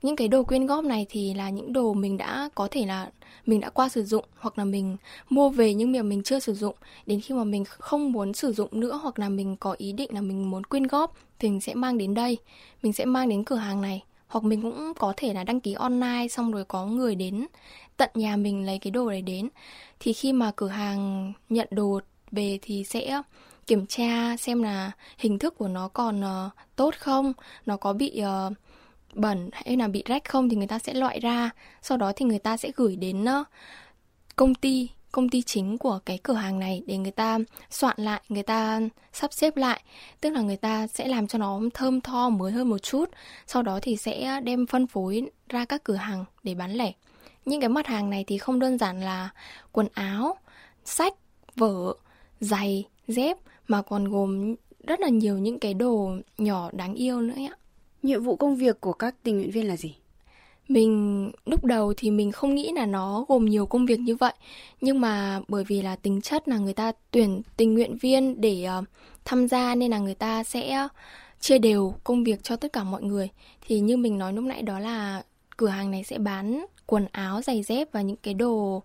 Những 0.02 0.16
cái 0.16 0.28
đồ 0.28 0.42
quyên 0.42 0.66
góp 0.66 0.85
này 0.85 1.06
thì 1.08 1.35
là 1.35 1.50
những 1.50 1.73
đồ 1.73 1.94
mình 1.94 2.16
đã 2.16 2.49
có 2.54 2.68
thể 2.70 2.87
là 2.87 3.11
mình 3.46 3.61
đã 3.61 3.70
qua 3.70 3.88
sử 3.88 4.04
dụng 4.04 4.25
hoặc 4.38 4.58
là 4.58 4.64
mình 4.64 4.96
mua 5.28 5.49
về 5.49 5.75
nhưng 5.75 5.92
mà 5.92 6.02
mình 6.02 6.23
chưa 6.23 6.38
sử 6.38 6.54
dụng. 6.54 6.75
Đến 7.06 7.20
khi 7.20 7.35
mà 7.35 7.44
mình 7.44 7.64
không 7.64 8.12
muốn 8.12 8.35
sử 8.35 8.52
dụng 8.52 8.68
nữa 8.73 9.00
hoặc 9.02 9.18
là 9.18 9.28
mình 9.28 9.56
có 9.56 9.75
ý 9.78 9.92
định 9.92 10.11
là 10.14 10.20
mình 10.20 10.50
muốn 10.50 10.64
quyên 10.64 10.87
góp 10.87 11.16
thì 11.38 11.49
mình 11.49 11.61
sẽ 11.61 11.75
mang 11.75 11.99
đến 11.99 12.14
đây. 12.14 12.38
Mình 12.82 12.92
sẽ 12.92 13.04
mang 13.04 13.28
đến 13.28 13.44
cửa 13.44 13.56
hàng 13.56 13.80
này. 13.80 14.02
Hoặc 14.28 14.44
mình 14.44 14.62
cũng 14.62 14.92
có 14.99 15.14
thể 15.16 15.32
là 15.32 15.44
đăng 15.44 15.61
ký 15.61 15.73
online 15.73 16.28
xong 16.30 16.52
rồi 16.52 16.64
có 16.64 16.87
người 16.87 17.14
đến 17.14 17.46
tận 17.96 18.11
nhà 18.14 18.37
mình 18.37 18.66
lấy 18.66 18.78
cái 18.78 18.90
đồ 18.90 19.08
này 19.11 19.23
đến. 19.23 19.49
Thì 20.00 20.12
khi 20.12 20.32
mà 20.32 20.52
cửa 20.56 20.68
hàng 20.68 21.32
nhận 21.49 21.68
đồ 21.70 22.00
về 22.32 22.58
thì 22.62 22.85
sẽ 22.85 23.23
kiểm 23.66 23.87
tra 23.87 24.37
xem 24.37 24.62
là 24.62 24.90
hình 25.18 25.38
thức 25.38 25.58
của 25.58 25.68
nó 25.68 25.88
còn 25.88 26.20
uh, 26.20 26.52
tốt 26.76 26.94
không? 26.99 27.32
Nó 27.66 27.76
có 27.76 27.92
bị 27.92 28.23
uh, 28.23 28.52
bẩn 29.14 29.50
hay 29.52 29.76
là 29.76 29.88
bị 29.88 30.02
rách 30.06 30.28
không 30.28 30.49
thì 30.49 30.56
người 30.56 30.66
ta 30.66 30.78
sẽ 30.78 30.94
loại 30.94 31.20
ra. 31.20 31.50
Sau 31.82 31.99
đó 31.99 32.12
thì 32.16 32.25
người 32.25 32.38
ta 32.38 32.56
sẽ 32.56 32.70
gửi 32.76 32.96
đến 32.96 33.25
uh, 33.25 33.46
công 34.37 34.54
ty 34.54 34.88
công 35.12 35.28
ty 35.28 35.42
chính 35.42 35.78
của 35.78 35.99
cái 36.06 36.18
cửa 36.23 36.35
hàng 36.35 36.58
này 36.58 36.82
để 36.87 36.96
người 36.96 37.11
ta 37.11 37.38
soạn 37.70 37.96
lại 37.99 38.20
người 38.28 38.42
ta 38.42 38.80
sắp 39.12 39.32
xếp 39.32 39.56
lại. 39.56 39.82
Tức 40.20 40.30
là 40.30 40.40
người 40.40 40.56
ta 40.56 40.87
sẽ 40.87 41.08
làm 41.08 41.26
cho 41.26 41.38
nó 41.38 41.61
thơm 41.75 42.00
tho 42.00 42.28
mới 42.28 42.52
hơn 42.52 42.68
một 42.68 42.78
chút. 42.78 43.11
Sau 43.46 43.62
đó 43.62 43.78
thì 43.82 43.96
sẽ 43.96 44.40
đem 44.40 44.66
phân 44.66 44.87
phối 44.87 45.30
ra 45.49 45.64
các 45.64 45.85
cửa 45.85 45.94
hàng 45.94 46.25
để 46.42 46.54
bán 46.54 46.73
lẻ. 46.73 46.92
Những 47.44 47.61
cái 47.61 47.68
mặt 47.68 47.87
hàng 47.87 48.11
này 48.11 48.25
thì 48.26 48.38
không 48.38 48.58
đơn 48.58 48.78
giản 48.78 49.00
là 49.00 49.28
quần 49.73 49.88
áo 49.94 50.37
sách 50.85 51.14
vở 51.56 51.94
giày 52.40 52.85
dép 53.08 53.37
mà 53.68 53.82
còn 53.82 54.08
gồm 54.08 54.54
rất 54.87 55.00
là 55.00 55.08
nhiều 55.08 55.38
những 55.38 55.58
cái 55.58 55.75
đồ 55.75 56.11
nhỏ 56.38 56.70
đáng 56.73 56.94
yêu 56.94 57.20
nữa 57.20 57.35
ạ. 57.50 57.56
Nhiệm 58.02 58.23
vụ 58.23 58.37
công 58.37 58.56
việc 58.56 58.80
của 58.80 58.92
các 58.92 59.14
tình 59.23 59.37
nguyện 59.37 59.50
viên 59.50 59.68
là 59.68 59.76
gì? 59.76 59.94
mình 60.68 61.30
lúc 61.44 61.64
đầu 61.64 61.94
thì 61.96 62.11
mình 62.11 62.32
không 62.32 62.54
nghĩ 62.54 62.73
là 62.75 62.87
nó 62.87 63.25
gồm 63.28 63.44
nhiều 63.44 63.66
công 63.66 63.87
việc 63.87 64.00
như 64.00 64.16
vậy 64.16 64.32
nhưng 64.80 65.00
mà 65.00 65.40
bởi 65.49 65.64
vì 65.64 65.82
là 65.82 65.96
tính 65.96 66.20
chất 66.20 66.49
là 66.49 66.58
người 66.58 66.73
ta 66.73 66.92
tuyển 67.11 67.42
tình 67.56 67.75
nguyện 67.75 67.99
viên 67.99 68.40
để 68.40 68.68
uh, 68.78 68.85
tham 69.25 69.49
gia 69.49 69.75
nên 69.75 69.90
là 69.90 69.99
người 69.99 70.14
ta 70.14 70.44
sẽ 70.44 70.88
chia 71.40 71.58
đều 71.58 71.94
công 72.04 72.25
việc 72.25 72.42
cho 72.42 72.56
tất 72.56 72.73
cả 72.73 72.85
mọi 72.85 73.02
người 73.02 73.28
thì 73.66 73.80
như 73.80 73.96
mình 73.96 74.18
nói 74.18 74.32
lúc 74.32 74.44
nãy 74.44 74.62
đó 74.62 74.78
là 74.78 75.23
cửa 75.56 75.68
hàng 75.68 75.90
này 75.90 76.04
sẽ 76.04 76.18
bán 76.18 76.66
quần 76.87 77.06
áo 77.12 77.42
giày 77.42 77.62
dép 77.62 77.88
và 77.92 78.02
những 78.02 78.16
cái 78.16 78.35
đồ 78.35 78.82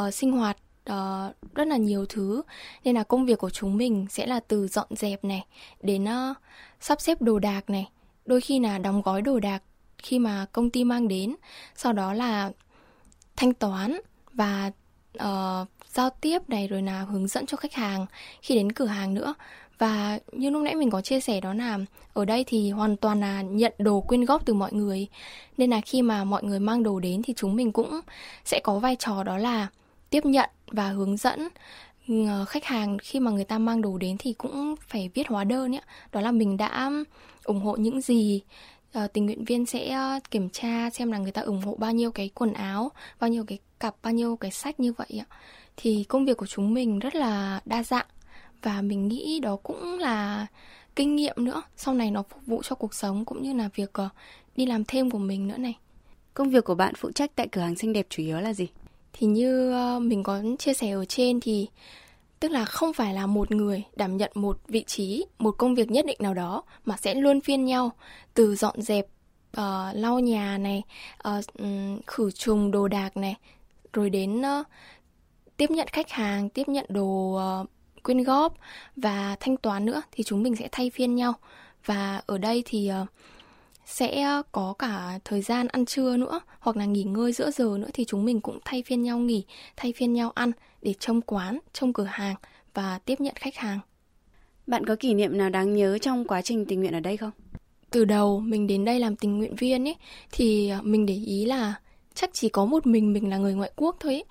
uh, 0.00 0.14
sinh 0.14 0.32
hoạt 0.32 0.56
uh, 0.90 1.54
rất 1.54 1.68
là 1.68 1.76
nhiều 1.76 2.06
thứ. 2.06 2.42
Nên 2.84 2.94
là 2.94 3.02
công 3.02 3.26
việc 3.26 3.38
của 3.38 3.50
chúng 3.50 3.76
mình 3.76 4.06
sẽ 4.10 4.26
là 4.26 4.40
từ 4.40 4.68
dọn 4.68 4.86
dẹp 4.90 5.24
này 5.24 5.44
đến 5.80 6.04
uh, 6.04 6.36
sắp 6.80 7.00
xếp 7.00 7.22
đồ 7.22 7.38
đạc 7.38 7.70
này. 7.70 7.88
Đôi 8.26 8.40
khi 8.40 8.60
là 8.60 8.78
đóng 8.78 9.02
gói 9.02 9.22
đồ 9.22 9.40
đạc 9.40 9.62
khi 9.98 10.18
mà 10.18 10.46
công 10.52 10.70
ty 10.70 10.84
mang 10.84 11.08
đến. 11.08 11.34
Sau 11.76 11.92
đó 11.92 12.12
là 12.12 12.50
thanh 13.36 13.54
toán 13.54 14.00
và 14.32 14.70
uh, 15.18 15.68
giao 15.92 16.10
tiếp 16.20 16.48
này 16.48 16.68
rồi 16.68 16.82
là 16.82 17.02
hướng 17.02 17.28
dẫn 17.28 17.46
cho 17.46 17.56
khách 17.56 17.74
hàng 17.74 18.06
khi 18.42 18.54
đến 18.54 18.72
cửa 18.72 18.86
hàng 18.86 19.14
nữa. 19.14 19.34
Và 19.78 20.18
như 20.32 20.50
lúc 20.50 20.62
nãy 20.62 20.74
mình 20.74 20.90
có 20.90 21.00
chia 21.00 21.20
sẻ 21.20 21.40
đó 21.40 21.54
là 21.54 21.78
ở 22.12 22.24
đây 22.24 22.44
thì 22.46 22.70
hoàn 22.70 22.96
toàn 22.96 23.20
là 23.20 23.42
nhận 23.42 23.72
đồ 23.78 24.00
quyên 24.00 24.24
góp 24.24 24.46
từ 24.46 24.54
mọi 24.54 24.72
người. 24.72 25.08
Nên 25.56 25.70
là 25.70 25.80
khi 25.80 26.02
mà 26.02 26.24
mọi 26.24 26.44
người 26.44 26.60
mang 26.60 26.82
đồ 26.82 27.00
đến 27.00 27.22
thì 27.22 27.34
chúng 27.36 27.56
mình 27.56 27.72
cũng 27.72 28.00
sẽ 28.44 28.60
có 28.60 28.78
vai 28.78 28.96
trò 28.96 29.22
đó 29.22 29.38
là 29.38 29.68
tiếp 30.12 30.24
nhận 30.24 30.50
và 30.66 30.88
hướng 30.88 31.16
dẫn 31.16 31.48
ờ, 32.28 32.44
khách 32.44 32.64
hàng 32.64 32.98
khi 32.98 33.20
mà 33.20 33.30
người 33.30 33.44
ta 33.44 33.58
mang 33.58 33.82
đồ 33.82 33.98
đến 33.98 34.16
thì 34.18 34.32
cũng 34.32 34.74
phải 34.88 35.10
viết 35.14 35.28
hóa 35.28 35.44
đơn 35.44 35.74
ấy. 35.74 35.82
đó 36.12 36.20
là 36.20 36.32
mình 36.32 36.56
đã 36.56 36.90
ủng 37.44 37.60
hộ 37.60 37.76
những 37.76 38.00
gì 38.00 38.42
ờ, 38.92 39.06
tình 39.06 39.26
nguyện 39.26 39.44
viên 39.44 39.66
sẽ 39.66 39.88
ờ, 39.88 40.20
kiểm 40.30 40.48
tra 40.50 40.90
xem 40.90 41.12
là 41.12 41.18
người 41.18 41.32
ta 41.32 41.42
ủng 41.42 41.60
hộ 41.60 41.76
bao 41.78 41.92
nhiêu 41.92 42.10
cái 42.10 42.30
quần 42.34 42.52
áo, 42.52 42.92
bao 43.20 43.30
nhiêu 43.30 43.44
cái 43.44 43.58
cặp, 43.80 43.94
bao 44.02 44.12
nhiêu 44.12 44.36
cái 44.36 44.50
sách 44.50 44.80
như 44.80 44.92
vậy 44.92 45.20
ạ. 45.20 45.36
Thì 45.76 46.04
công 46.08 46.24
việc 46.24 46.36
của 46.36 46.46
chúng 46.46 46.74
mình 46.74 46.98
rất 46.98 47.14
là 47.14 47.60
đa 47.64 47.82
dạng 47.82 48.06
và 48.62 48.82
mình 48.82 49.08
nghĩ 49.08 49.40
đó 49.40 49.56
cũng 49.62 49.98
là 49.98 50.46
kinh 50.96 51.16
nghiệm 51.16 51.34
nữa. 51.38 51.62
Sau 51.76 51.94
này 51.94 52.10
nó 52.10 52.22
phục 52.22 52.46
vụ 52.46 52.62
cho 52.62 52.76
cuộc 52.76 52.94
sống 52.94 53.24
cũng 53.24 53.42
như 53.42 53.54
là 53.54 53.68
việc 53.74 53.92
đi 54.56 54.66
làm 54.66 54.84
thêm 54.84 55.10
của 55.10 55.18
mình 55.18 55.48
nữa 55.48 55.56
này. 55.56 55.78
Công 56.34 56.50
việc 56.50 56.64
của 56.64 56.74
bạn 56.74 56.94
phụ 56.94 57.12
trách 57.12 57.30
tại 57.34 57.48
cửa 57.52 57.60
hàng 57.60 57.76
xinh 57.76 57.92
đẹp 57.92 58.06
chủ 58.10 58.22
yếu 58.22 58.40
là 58.40 58.52
gì? 58.52 58.68
Thì 59.12 59.26
như 59.26 59.72
ờ, 59.72 59.98
mình 59.98 60.22
có 60.22 60.42
chia 60.58 60.74
sẻ 60.74 60.90
ở 60.90 61.04
trên 61.04 61.40
thì 61.40 61.68
tức 62.40 62.50
là 62.50 62.64
không 62.64 62.92
phải 62.92 63.14
là 63.14 63.26
một 63.26 63.50
người 63.50 63.84
đảm 63.96 64.16
nhận 64.16 64.30
một 64.34 64.58
vị 64.68 64.84
trí 64.86 65.24
một 65.38 65.54
công 65.58 65.74
việc 65.74 65.90
nhất 65.90 66.06
định 66.06 66.18
nào 66.20 66.34
đó 66.34 66.62
mà 66.84 66.96
sẽ 66.96 67.14
luôn 67.14 67.40
phiên 67.40 67.64
nhau 67.64 67.92
từ 68.34 68.56
dọn 68.56 68.82
dẹp 68.82 69.06
uh, 69.56 69.94
lau 69.94 70.18
nhà 70.18 70.58
này 70.58 70.82
uh, 71.28 71.44
khử 72.06 72.30
trùng 72.30 72.70
đồ 72.70 72.88
đạc 72.88 73.16
này 73.16 73.34
rồi 73.92 74.10
đến 74.10 74.40
uh, 74.40 74.66
tiếp 75.56 75.70
nhận 75.70 75.88
khách 75.92 76.10
hàng 76.10 76.48
tiếp 76.48 76.68
nhận 76.68 76.86
đồ 76.88 77.38
uh, 77.62 77.68
quyên 78.02 78.22
góp 78.22 78.54
và 78.96 79.36
thanh 79.40 79.56
toán 79.56 79.84
nữa 79.84 80.02
thì 80.12 80.24
chúng 80.24 80.42
mình 80.42 80.56
sẽ 80.56 80.68
thay 80.72 80.90
phiên 80.90 81.14
nhau. 81.14 81.32
Và 81.84 82.22
ở 82.26 82.38
đây 82.38 82.62
thì 82.66 82.90
uh, 83.02 83.08
sẽ 83.86 84.42
có 84.52 84.74
cả 84.78 85.18
thời 85.24 85.42
gian 85.42 85.68
ăn 85.68 85.86
trưa 85.86 86.16
nữa 86.16 86.40
hoặc 86.60 86.76
là 86.76 86.84
nghỉ 86.84 87.02
ngơi 87.02 87.32
giữa 87.32 87.50
giờ 87.50 87.76
nữa 87.78 87.88
thì 87.94 88.04
chúng 88.04 88.24
mình 88.24 88.40
cũng 88.40 88.58
thay 88.64 88.82
phiên 88.86 89.02
nhau 89.02 89.18
nghỉ 89.18 89.44
thay 89.76 89.92
phiên 89.96 90.12
nhau 90.12 90.30
ăn 90.30 90.52
để 90.82 90.94
trông 90.98 91.20
quán 91.20 91.58
trông 91.72 91.92
cửa 91.92 92.04
hàng 92.04 92.34
và 92.74 92.98
tiếp 92.98 93.20
nhận 93.20 93.34
khách 93.36 93.56
hàng. 93.56 93.78
Bạn 94.66 94.86
có 94.86 94.96
kỷ 94.96 95.14
niệm 95.14 95.38
nào 95.38 95.50
đáng 95.50 95.72
nhớ 95.72 95.98
trong 95.98 96.24
quá 96.24 96.42
trình 96.42 96.64
tình 96.66 96.80
nguyện 96.80 96.92
ở 96.92 97.00
đây 97.00 97.16
không? 97.16 97.30
Từ 97.90 98.04
đầu 98.04 98.40
mình 98.40 98.66
đến 98.66 98.84
đây 98.84 99.00
làm 99.00 99.16
tình 99.16 99.38
nguyện 99.38 99.56
viên 99.56 99.88
ấy 99.88 99.96
thì 100.32 100.68
ờ, 100.68 100.80
mình 100.82 101.06
để 101.06 101.14
ý 101.14 101.44
là 101.44 101.74
chắc 102.14 102.30
chỉ 102.32 102.48
có 102.48 102.64
một 102.64 102.86
mình 102.86 103.12
mình 103.12 103.30
là 103.30 103.36
người 103.36 103.54
ngoại 103.54 103.70
quốc 103.76 103.96
thôi 104.00 104.12
ấy 104.12 104.24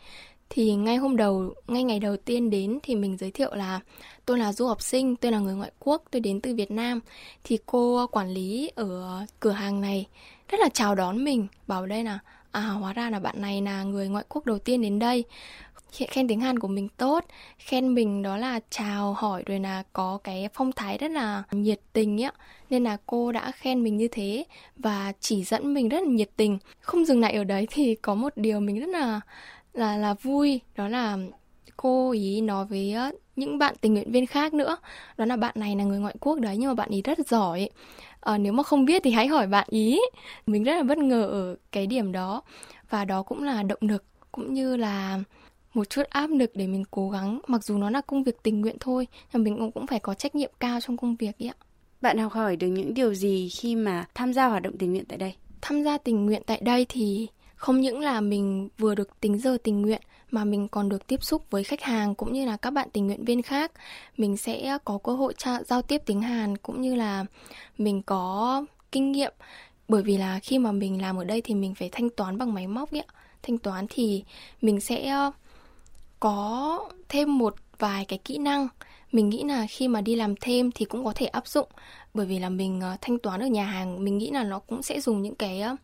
thì 0.53 0.75
ngay 0.75 0.95
hôm 0.95 1.17
đầu, 1.17 1.53
ngay 1.67 1.83
ngày 1.83 1.99
đầu 1.99 2.17
tiên 2.17 2.49
đến 2.49 2.79
thì 2.83 2.95
mình 2.95 3.17
giới 3.17 3.31
thiệu 3.31 3.55
là 3.55 3.79
tôi 4.25 4.39
là 4.39 4.53
du 4.53 4.67
học 4.67 4.81
sinh, 4.81 5.15
tôi 5.15 5.31
là 5.31 5.39
người 5.39 5.55
ngoại 5.55 5.71
quốc, 5.79 6.03
tôi 6.11 6.19
đến 6.19 6.41
từ 6.41 6.55
việt 6.55 6.71
nam. 6.71 6.99
Thì 7.43 7.57
cô 7.65 8.07
quản 8.07 8.29
lý 8.29 8.71
ở 8.75 9.19
cửa 9.39 9.51
hàng 9.51 9.81
này 9.81 10.05
rất 10.49 10.59
là 10.59 10.69
chào 10.73 10.95
đón 10.95 11.23
mình, 11.23 11.47
bảo 11.67 11.85
đây 11.85 12.03
là 12.03 12.19
à 12.51 12.61
hóa 12.61 12.93
ra 12.93 13.09
là 13.09 13.19
bạn 13.19 13.41
này 13.41 13.61
là 13.61 13.83
người 13.83 14.07
ngoại 14.07 14.25
quốc 14.29 14.45
đầu 14.45 14.59
tiên 14.59 14.81
đến 14.81 14.99
đây. 14.99 15.23
Khen 15.91 16.27
tiếng 16.27 16.39
Hàn 16.39 16.59
của 16.59 16.67
mình 16.67 16.89
tốt, 16.97 17.25
khen 17.57 17.95
mình 17.95 18.21
đó 18.21 18.37
là 18.37 18.59
chào 18.69 19.13
hỏi 19.13 19.43
rồi 19.45 19.59
là 19.59 19.83
có 19.93 20.19
cái 20.23 20.49
phong 20.53 20.71
thái 20.71 20.97
rất 20.97 21.11
là 21.11 21.43
nhiệt 21.51 21.79
tình 21.93 22.23
ấy 22.23 22.31
nên 22.69 22.83
là 22.83 22.97
cô 23.05 23.31
đã 23.31 23.51
khen 23.51 23.83
mình 23.83 23.97
như 23.97 24.07
thế 24.07 24.45
và 24.77 25.13
chỉ 25.19 25.43
dẫn 25.43 25.73
mình 25.73 25.89
rất 25.89 25.99
là 26.03 26.09
nhiệt 26.09 26.29
tình. 26.37 26.57
Không 26.79 27.05
dừng 27.05 27.19
lại 27.19 27.33
ở 27.33 27.43
đấy 27.43 27.67
thì 27.71 27.95
có 27.95 28.15
một 28.15 28.33
điều 28.35 28.59
mình 28.59 28.79
rất 28.79 28.89
là 28.89 29.21
là 29.73 29.97
là 29.97 30.13
vui. 30.13 30.61
Đó 30.75 30.87
là 30.87 31.17
cô 31.77 32.11
ý 32.11 32.41
nói 32.41 32.65
với 32.65 32.95
những 33.35 33.57
bạn 33.57 33.75
tình 33.81 33.93
nguyện 33.93 34.11
viên 34.11 34.25
khác 34.25 34.53
nữa. 34.53 34.77
Đó 35.17 35.25
là 35.25 35.35
bạn 35.35 35.53
này 35.57 35.75
là 35.75 35.83
người 35.83 35.99
ngoại 35.99 36.15
quốc 36.19 36.39
đấy 36.39 36.57
nhưng 36.57 36.67
mà 36.67 36.73
bạn 36.73 36.89
ý 36.89 37.01
rất 37.01 37.27
giỏi. 37.27 37.69
À, 38.19 38.37
nếu 38.37 38.53
mà 38.53 38.63
không 38.63 38.85
biết 38.85 39.01
thì 39.03 39.11
hãy 39.11 39.27
hỏi 39.27 39.47
bạn 39.47 39.67
ý. 39.69 39.99
Mình 40.45 40.63
rất 40.63 40.75
là 40.75 40.83
bất 40.83 40.97
ngờ 40.97 41.23
ở 41.23 41.55
cái 41.71 41.87
điểm 41.87 42.11
đó. 42.11 42.41
Và 42.89 43.05
đó 43.05 43.23
cũng 43.23 43.43
là 43.43 43.63
động 43.63 43.79
lực 43.81 44.03
cũng 44.31 44.53
như 44.53 44.75
là 44.77 45.19
một 45.73 45.89
chút 45.89 46.03
áp 46.09 46.29
lực 46.29 46.51
để 46.55 46.67
mình 46.67 46.83
cố 46.91 47.09
gắng. 47.09 47.39
Mặc 47.47 47.63
dù 47.63 47.77
nó 47.77 47.89
là 47.89 48.01
công 48.01 48.23
việc 48.23 48.43
tình 48.43 48.61
nguyện 48.61 48.77
thôi 48.79 49.07
nhưng 49.33 49.43
mình 49.43 49.71
cũng 49.73 49.87
phải 49.87 49.99
có 49.99 50.13
trách 50.13 50.35
nhiệm 50.35 50.51
cao 50.59 50.79
trong 50.81 50.97
công 50.97 51.15
việc 51.15 51.39
ấy 51.39 51.47
ạ. 51.49 51.55
Bạn 52.01 52.17
học 52.17 52.31
hỏi 52.31 52.55
được 52.55 52.67
những 52.67 52.93
điều 52.93 53.13
gì 53.13 53.49
khi 53.49 53.75
mà 53.75 54.05
tham 54.15 54.33
gia 54.33 54.47
hoạt 54.47 54.63
động 54.63 54.77
tình 54.77 54.91
nguyện 54.91 55.05
tại 55.05 55.17
đây? 55.17 55.35
Tham 55.61 55.83
gia 55.83 55.97
tình 55.97 56.25
nguyện 56.25 56.41
tại 56.45 56.61
đây 56.63 56.85
thì 56.89 57.27
không 57.61 57.81
những 57.81 57.99
là 57.99 58.21
mình 58.21 58.69
vừa 58.77 58.95
được 58.95 59.19
tính 59.19 59.39
giờ 59.39 59.57
tình 59.63 59.81
nguyện 59.81 60.01
mà 60.31 60.45
mình 60.45 60.67
còn 60.67 60.89
được 60.89 61.07
tiếp 61.07 61.23
xúc 61.23 61.43
với 61.49 61.63
khách 61.63 61.81
hàng 61.81 62.15
cũng 62.15 62.33
như 62.33 62.45
là 62.45 62.57
các 62.57 62.71
bạn 62.71 62.87
tình 62.93 63.07
nguyện 63.07 63.25
viên 63.25 63.41
khác. 63.41 63.71
Mình 64.17 64.37
sẽ 64.37 64.77
có 64.85 64.97
cơ 65.03 65.13
hội 65.13 65.33
tra, 65.37 65.63
giao 65.63 65.81
tiếp 65.81 66.01
tiếng 66.05 66.21
hàn 66.21 66.57
cũng 66.57 66.81
như 66.81 66.95
là 66.95 67.25
mình 67.77 68.01
có 68.01 68.65
kinh 68.91 69.11
nghiệm. 69.11 69.33
Bởi 69.87 70.03
vì 70.03 70.17
là 70.17 70.39
khi 70.39 70.59
mà 70.59 70.71
mình 70.71 71.01
làm 71.01 71.17
ở 71.17 71.23
đây 71.23 71.41
thì 71.41 71.55
mình 71.55 71.75
phải 71.75 71.89
thanh 71.91 72.09
toán 72.09 72.37
bằng 72.37 72.53
máy 72.53 72.67
móc 72.67 72.91
ấy 72.91 73.05
thanh 73.43 73.57
toán 73.57 73.85
thì 73.89 74.23
mình 74.61 74.79
sẽ 74.79 75.07
ờ, 75.07 75.31
có 76.19 76.89
thêm 77.09 77.37
một 77.37 77.55
vài 77.79 78.05
cái 78.05 78.19
kỹ 78.25 78.37
năng. 78.37 78.67
Mình 79.11 79.29
nghĩ 79.29 79.43
là 79.43 79.67
khi 79.69 79.87
mà 79.87 80.01
đi 80.01 80.15
làm 80.15 80.35
thêm 80.35 80.71
thì 80.71 80.85
cũng 80.85 81.05
có 81.05 81.13
thể 81.15 81.25
áp 81.25 81.47
dụng. 81.47 81.69
Bởi 82.13 82.25
vì 82.25 82.39
là 82.39 82.49
mình 82.49 82.81
ờ, 82.81 82.97
thanh 83.01 83.19
toán 83.19 83.39
ở 83.39 83.47
nhà 83.47 83.65
hàng 83.65 84.03
mình 84.03 84.17
nghĩ 84.17 84.31
là 84.31 84.43
nó 84.43 84.59
cũng 84.59 84.83
sẽ 84.83 85.01
dùng 85.01 85.21
những 85.21 85.35
cái 85.35 85.61
ờ, 85.61 85.75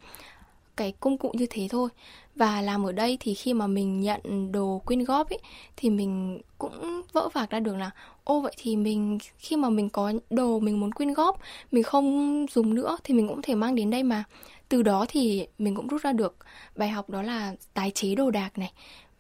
cái 0.77 0.93
công 1.00 1.17
cụ 1.17 1.31
như 1.34 1.46
thế 1.50 1.67
thôi. 1.72 1.89
Và 2.36 2.62
làm 2.62 2.86
ở 2.86 2.91
đây 2.91 3.17
thì 3.19 3.34
khi 3.34 3.53
mà 3.53 3.67
mình 3.67 4.01
nhận 4.01 4.51
đồ 4.51 4.81
quyên 4.86 5.03
góp 5.03 5.29
ấy 5.29 5.39
thì 5.77 5.89
mình 5.89 6.41
cũng 6.57 7.01
vỡ 7.13 7.29
vạc 7.34 7.50
ra 7.50 7.60
được 7.60 7.75
là 7.75 7.91
ô 8.24 8.41
vậy 8.41 8.53
thì 8.57 8.75
mình 8.75 9.17
khi 9.38 9.55
mà 9.55 9.69
mình 9.69 9.89
có 9.89 10.13
đồ 10.29 10.60
mình 10.60 10.79
muốn 10.79 10.91
quyên 10.91 11.13
góp 11.13 11.39
mình 11.72 11.84
không 11.84 12.46
dùng 12.51 12.75
nữa 12.75 12.98
thì 13.03 13.13
mình 13.13 13.27
cũng 13.27 13.41
thể 13.41 13.55
mang 13.55 13.75
đến 13.75 13.89
đây 13.89 14.03
mà. 14.03 14.24
Từ 14.69 14.81
đó 14.81 15.05
thì 15.10 15.48
mình 15.57 15.75
cũng 15.75 15.88
rút 15.88 16.01
ra 16.01 16.13
được 16.13 16.36
bài 16.75 16.89
học 16.89 17.10
đó 17.10 17.22
là 17.22 17.55
tái 17.74 17.91
chế 17.91 18.15
đồ 18.15 18.31
đạc 18.31 18.57
này. 18.57 18.72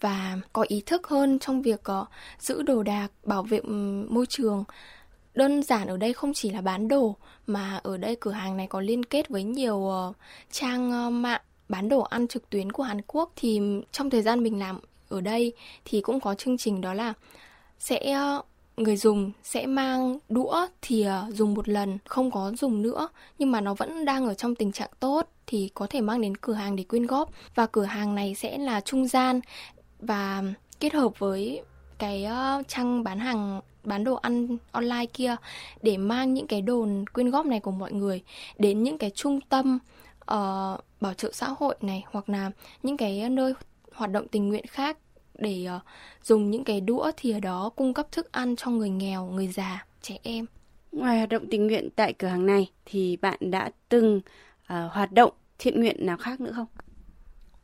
Và 0.01 0.37
có 0.53 0.65
ý 0.67 0.81
thức 0.85 1.07
hơn 1.07 1.39
trong 1.39 1.61
việc 1.61 1.83
uh, 2.01 2.07
giữ 2.39 2.61
đồ 2.61 2.83
đạc 2.83 3.07
bảo 3.23 3.43
vệ 3.43 3.61
môi 4.09 4.25
trường. 4.25 4.63
Đơn 5.33 5.63
giản 5.63 5.87
ở 5.87 5.97
đây 5.97 6.13
không 6.13 6.33
chỉ 6.33 6.49
là 6.49 6.61
bán 6.61 6.87
đồ 6.87 7.15
mà 7.47 7.79
ở 7.83 7.97
đây 7.97 8.15
cửa 8.19 8.31
hàng 8.31 8.57
này 8.57 8.67
có 8.67 8.81
liên 8.81 9.05
kết 9.05 9.29
với 9.29 9.43
nhiều 9.43 9.75
uh, 9.75 10.15
trang 10.51 11.07
uh, 11.07 11.13
mạng 11.13 11.41
bán 11.69 11.89
đồ 11.89 12.01
ăn 12.01 12.27
trực 12.27 12.49
tuyến 12.49 12.71
của 12.71 12.83
Hàn 12.83 13.01
Quốc 13.07 13.31
thì 13.35 13.61
trong 13.91 14.09
thời 14.09 14.21
gian 14.21 14.43
mình 14.43 14.59
làm 14.59 14.79
ở 15.09 15.21
đây 15.21 15.53
thì 15.85 16.01
cũng 16.01 16.19
có 16.19 16.35
chương 16.35 16.57
trình 16.57 16.81
đó 16.81 16.93
là 16.93 17.13
sẽ 17.79 18.11
ờ, 18.11 18.41
người 18.77 18.97
dùng 18.97 19.31
sẽ 19.43 19.65
mang 19.65 20.17
đũa 20.29 20.67
thìa 20.81 21.05
ờ, 21.05 21.27
dùng 21.31 21.53
một 21.53 21.69
lần, 21.69 21.97
không 22.05 22.31
có 22.31 22.51
dùng 22.57 22.81
nữa. 22.81 23.09
Nhưng 23.39 23.51
mà 23.51 23.61
nó 23.61 23.73
vẫn 23.73 24.05
đang 24.05 24.27
ở 24.27 24.33
trong 24.33 24.55
tình 24.55 24.71
trạng 24.71 24.89
tốt 24.99 25.27
thì 25.47 25.69
có 25.73 25.87
thể 25.89 26.01
mang 26.01 26.21
đến 26.21 26.37
cửa 26.37 26.53
hàng 26.53 26.75
để 26.75 26.83
quyên 26.83 27.05
góp. 27.05 27.29
Và 27.55 27.65
cửa 27.65 27.83
hàng 27.83 28.15
này 28.15 28.35
sẽ 28.35 28.57
là 28.57 28.81
trung 28.81 29.07
gian 29.07 29.41
và 29.99 30.43
kết 30.79 30.93
hợp 30.93 31.19
với 31.19 31.61
cái 31.97 32.23
ờ, 32.25 32.63
trang 32.67 33.03
bán 33.03 33.19
hàng, 33.19 33.61
bán 33.83 34.03
đồ 34.03 34.15
ăn 34.15 34.57
online 34.71 35.05
kia 35.05 35.35
để 35.81 35.97
mang 35.97 36.33
những 36.33 36.47
cái 36.47 36.61
đồn 36.61 37.05
quyên 37.13 37.29
góp 37.29 37.45
này 37.45 37.59
của 37.59 37.71
mọi 37.71 37.91
người 37.91 38.21
đến 38.57 38.83
những 38.83 38.97
cái 38.97 39.09
trung 39.09 39.39
tâm 39.49 39.79
uh, 40.33 40.79
bảo 41.01 41.13
trợ 41.17 41.31
xã 41.33 41.47
hội 41.59 41.75
này 41.81 42.03
hoặc 42.11 42.29
là 42.29 42.51
những 42.83 42.97
cái 42.97 43.29
nơi 43.29 43.53
hoạt 43.91 44.11
động 44.11 44.27
tình 44.27 44.49
nguyện 44.49 44.65
khác 44.67 44.97
để 45.33 45.67
uh, 45.75 45.81
dùng 46.23 46.51
những 46.51 46.63
cái 46.63 46.81
đũa 46.81 47.11
thìa 47.17 47.39
đó 47.39 47.69
cung 47.75 47.93
cấp 47.93 48.11
thức 48.11 48.31
ăn 48.31 48.55
cho 48.55 48.71
người 48.71 48.89
nghèo, 48.89 49.25
người 49.25 49.47
già, 49.47 49.85
trẻ 50.01 50.17
em. 50.23 50.45
Ngoài 50.91 51.17
hoạt 51.17 51.29
động 51.29 51.45
tình 51.51 51.67
nguyện 51.67 51.89
tại 51.95 52.13
cửa 52.13 52.27
hàng 52.27 52.45
này 52.45 52.71
thì 52.85 53.17
bạn 53.17 53.37
đã 53.39 53.71
từng 53.89 54.17
uh, 54.17 54.91
hoạt 54.91 55.11
động 55.11 55.33
thiện 55.59 55.79
nguyện 55.79 56.05
nào 56.05 56.17
khác 56.17 56.41
nữa 56.41 56.51
không? 56.55 56.67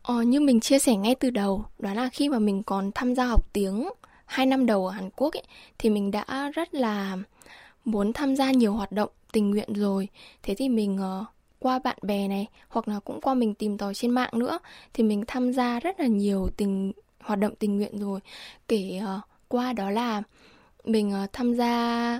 Ờ, 0.02 0.22
như 0.22 0.40
mình 0.40 0.60
chia 0.60 0.80
sẻ 0.80 0.96
ngay 0.96 1.16
từ 1.16 1.30
đầu, 1.30 1.66
đó 1.80 1.94
là 1.94 2.10
khi 2.10 2.30
mà 2.30 2.40
mình 2.40 2.64
còn 2.64 2.92
tham 2.96 3.16
gia 3.16 3.26
học 3.26 3.54
tiếng 3.54 3.90
hai 4.26 4.46
năm 4.46 4.66
đầu 4.66 4.88
ở 4.88 4.92
Hàn 4.92 5.10
Quốc 5.16 5.34
ấy, 5.34 5.44
thì 5.78 5.90
mình 5.90 6.12
đã 6.12 6.52
rất 6.54 6.74
là 6.74 7.18
muốn 7.86 8.14
tham 8.14 8.36
gia 8.36 8.52
nhiều 8.52 8.74
hoạt 8.74 8.92
động 8.92 9.10
tình 9.32 9.52
nguyện 9.52 9.74
rồi. 9.74 10.08
Thế 10.44 10.56
thì 10.56 10.70
mình 10.70 11.00
uh, 11.22 11.28
qua 11.64 11.80
bạn 11.80 11.98
bè 12.02 12.28
này 12.28 12.48
hoặc 12.70 12.88
là 12.88 13.00
cũng 13.00 13.22
qua 13.22 13.34
mình 13.34 13.54
tìm 13.54 13.78
tòi 13.78 13.94
trên 13.94 14.12
mạng 14.12 14.30
nữa 14.34 14.60
thì 14.94 15.04
mình 15.04 15.24
tham 15.28 15.54
gia 15.54 15.80
rất 15.80 16.00
là 16.00 16.08
nhiều 16.08 16.50
tình 16.58 16.92
hoạt 17.20 17.40
động 17.40 17.56
tình 17.56 17.78
nguyện 17.78 18.00
rồi. 18.00 18.20
Kể 18.68 19.02
uh, 19.04 19.22
qua 19.48 19.74
đó 19.74 19.90
là 19.90 20.24
mình 20.84 21.14
uh, 21.24 21.34
tham 21.34 21.54
gia 21.54 22.20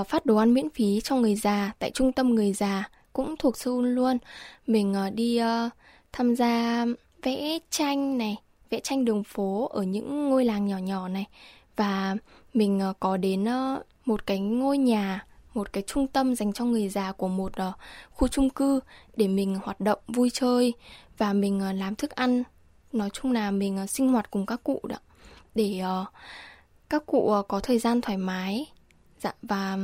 uh, 0.00 0.08
phát 0.08 0.26
đồ 0.26 0.36
ăn 0.36 0.54
miễn 0.54 0.70
phí 0.70 1.00
cho 1.00 1.16
người 1.16 1.34
già 1.34 1.72
tại 1.78 1.90
trung 1.90 2.12
tâm 2.12 2.34
người 2.34 2.52
già 2.52 2.90
cũng 3.12 3.36
thuộc 3.38 3.56
Seoul 3.56 3.86
luôn. 3.88 4.18
Mình 4.66 4.94
uh, 5.06 5.14
đi 5.14 5.40
uh, 5.42 5.72
tham 6.12 6.36
gia 6.36 6.86
vẽ 7.22 7.58
tranh 7.70 8.18
này 8.18 8.36
vẽ 8.70 8.80
tranh 8.80 9.04
đường 9.04 9.24
phố 9.24 9.68
ở 9.72 9.82
những 9.82 10.30
ngôi 10.30 10.44
làng 10.44 10.66
nhỏ 10.66 10.78
nhỏ 10.78 11.08
này. 11.08 11.26
Và 11.76 12.16
mình 12.54 12.80
uh, 12.90 12.96
có 13.00 13.16
đến 13.16 13.44
uh, 13.44 13.86
một 14.04 14.26
cái 14.26 14.38
ngôi 14.38 14.78
nhà 14.78 15.26
một 15.54 15.72
cái 15.72 15.82
trung 15.86 16.06
tâm 16.06 16.34
dành 16.34 16.52
cho 16.52 16.64
người 16.64 16.88
già 16.88 17.12
của 17.12 17.28
một 17.28 17.52
uh, 17.68 17.74
khu 18.10 18.28
chung 18.28 18.50
cư 18.50 18.80
để 19.16 19.28
mình 19.28 19.58
hoạt 19.62 19.80
động 19.80 19.98
vui 20.06 20.30
chơi 20.30 20.72
và 21.18 21.32
mình 21.32 21.60
uh, 21.70 21.76
làm 21.76 21.94
thức 21.94 22.10
ăn. 22.10 22.42
Nói 22.92 23.10
chung 23.10 23.32
là 23.32 23.50
mình 23.50 23.78
uh, 23.82 23.90
sinh 23.90 24.08
hoạt 24.08 24.30
cùng 24.30 24.46
các 24.46 24.64
cụ 24.64 24.80
đó. 24.88 24.96
Để 25.54 25.82
uh, 26.02 26.08
các 26.90 27.06
cụ 27.06 27.18
uh, 27.40 27.48
có 27.48 27.60
thời 27.60 27.78
gian 27.78 28.00
thoải 28.00 28.18
mái 28.18 28.66
dạ 29.20 29.34
và 29.42 29.78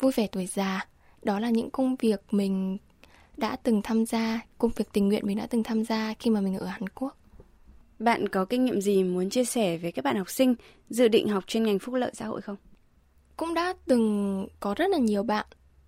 vui 0.00 0.12
vẻ 0.12 0.26
tuổi 0.26 0.46
già. 0.46 0.86
Đó 1.22 1.38
là 1.38 1.50
những 1.50 1.70
công 1.70 1.96
việc 1.96 2.20
mình 2.30 2.78
đã 3.36 3.56
từng 3.56 3.82
tham 3.82 4.06
gia 4.06 4.40
công 4.58 4.70
việc 4.76 4.92
tình 4.92 5.08
nguyện 5.08 5.26
mình 5.26 5.36
đã 5.36 5.46
từng 5.46 5.62
tham 5.62 5.84
gia 5.84 6.14
khi 6.18 6.30
mà 6.30 6.40
mình 6.40 6.58
ở 6.58 6.66
Hàn 6.66 6.88
Quốc. 6.88 7.16
Bạn 7.98 8.28
có 8.28 8.44
kinh 8.44 8.64
nghiệm 8.64 8.80
gì 8.80 9.04
muốn 9.04 9.30
chia 9.30 9.44
sẻ 9.44 9.76
với 9.76 9.92
các 9.92 10.04
bạn 10.04 10.16
học 10.16 10.30
sinh 10.30 10.54
dự 10.90 11.08
định 11.08 11.28
học 11.28 11.44
chuyên 11.46 11.62
ngành 11.62 11.78
phúc 11.78 11.94
lợi 11.94 12.10
xã 12.14 12.26
hội 12.26 12.40
không? 12.40 12.56
Cũng 13.38 13.54
đã 13.54 13.74
từng 13.86 14.46
có 14.60 14.74
rất 14.74 14.90
là 14.90 14.98
nhiều 14.98 15.22
bạn 15.22 15.46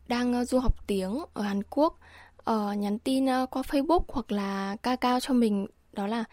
đang 0.09 0.33
ờ, 0.33 0.45
du 0.45 0.59
học 0.59 0.87
tiếng 0.87 1.19
ở 1.35 1.43
Hàn 1.43 1.63
Quốc 1.71 1.99
uh, 2.51 2.77
nhắn 2.77 2.99
tin 2.99 3.25
uh, 3.25 3.51
qua 3.51 3.63
Facebook 3.63 4.03
hoặc 4.09 4.33
là 4.33 4.77
ca 4.83 4.97
cao 4.97 5.21
cho 5.21 5.35
mình. 5.35 5.67
Đó 5.93 6.07
là 6.07 6.25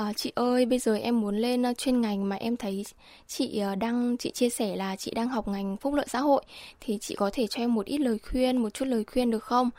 uh, 0.00 0.16
chị 0.16 0.32
ơi 0.34 0.66
bây 0.66 0.78
giờ 0.78 0.94
em 0.94 1.20
muốn 1.20 1.36
lên 1.36 1.62
uh, 1.70 1.78
chuyên 1.78 2.00
ngành 2.00 2.28
mà 2.28 2.36
em 2.36 2.56
thấy 2.56 2.84
chị 3.26 3.62
uh, 3.72 3.78
đang 3.78 4.16
chị 4.18 4.30
chia 4.30 4.48
sẻ 4.48 4.76
là 4.76 4.96
chị 4.96 5.10
đang 5.14 5.28
học 5.28 5.48
ngành 5.48 5.76
phúc 5.76 5.94
lợi 5.94 6.06
xã 6.08 6.20
hội 6.20 6.44
thì 6.80 6.98
chị 7.00 7.14
có 7.14 7.30
thể 7.32 7.46
cho 7.46 7.62
em 7.62 7.74
một 7.74 7.86
ít 7.86 7.98
lời 7.98 8.18
khuyên 8.30 8.56
một 8.56 8.70
chút 8.74 8.84
lời 8.84 9.04
khuyên 9.04 9.30
được 9.30 9.44
không? 9.44 9.70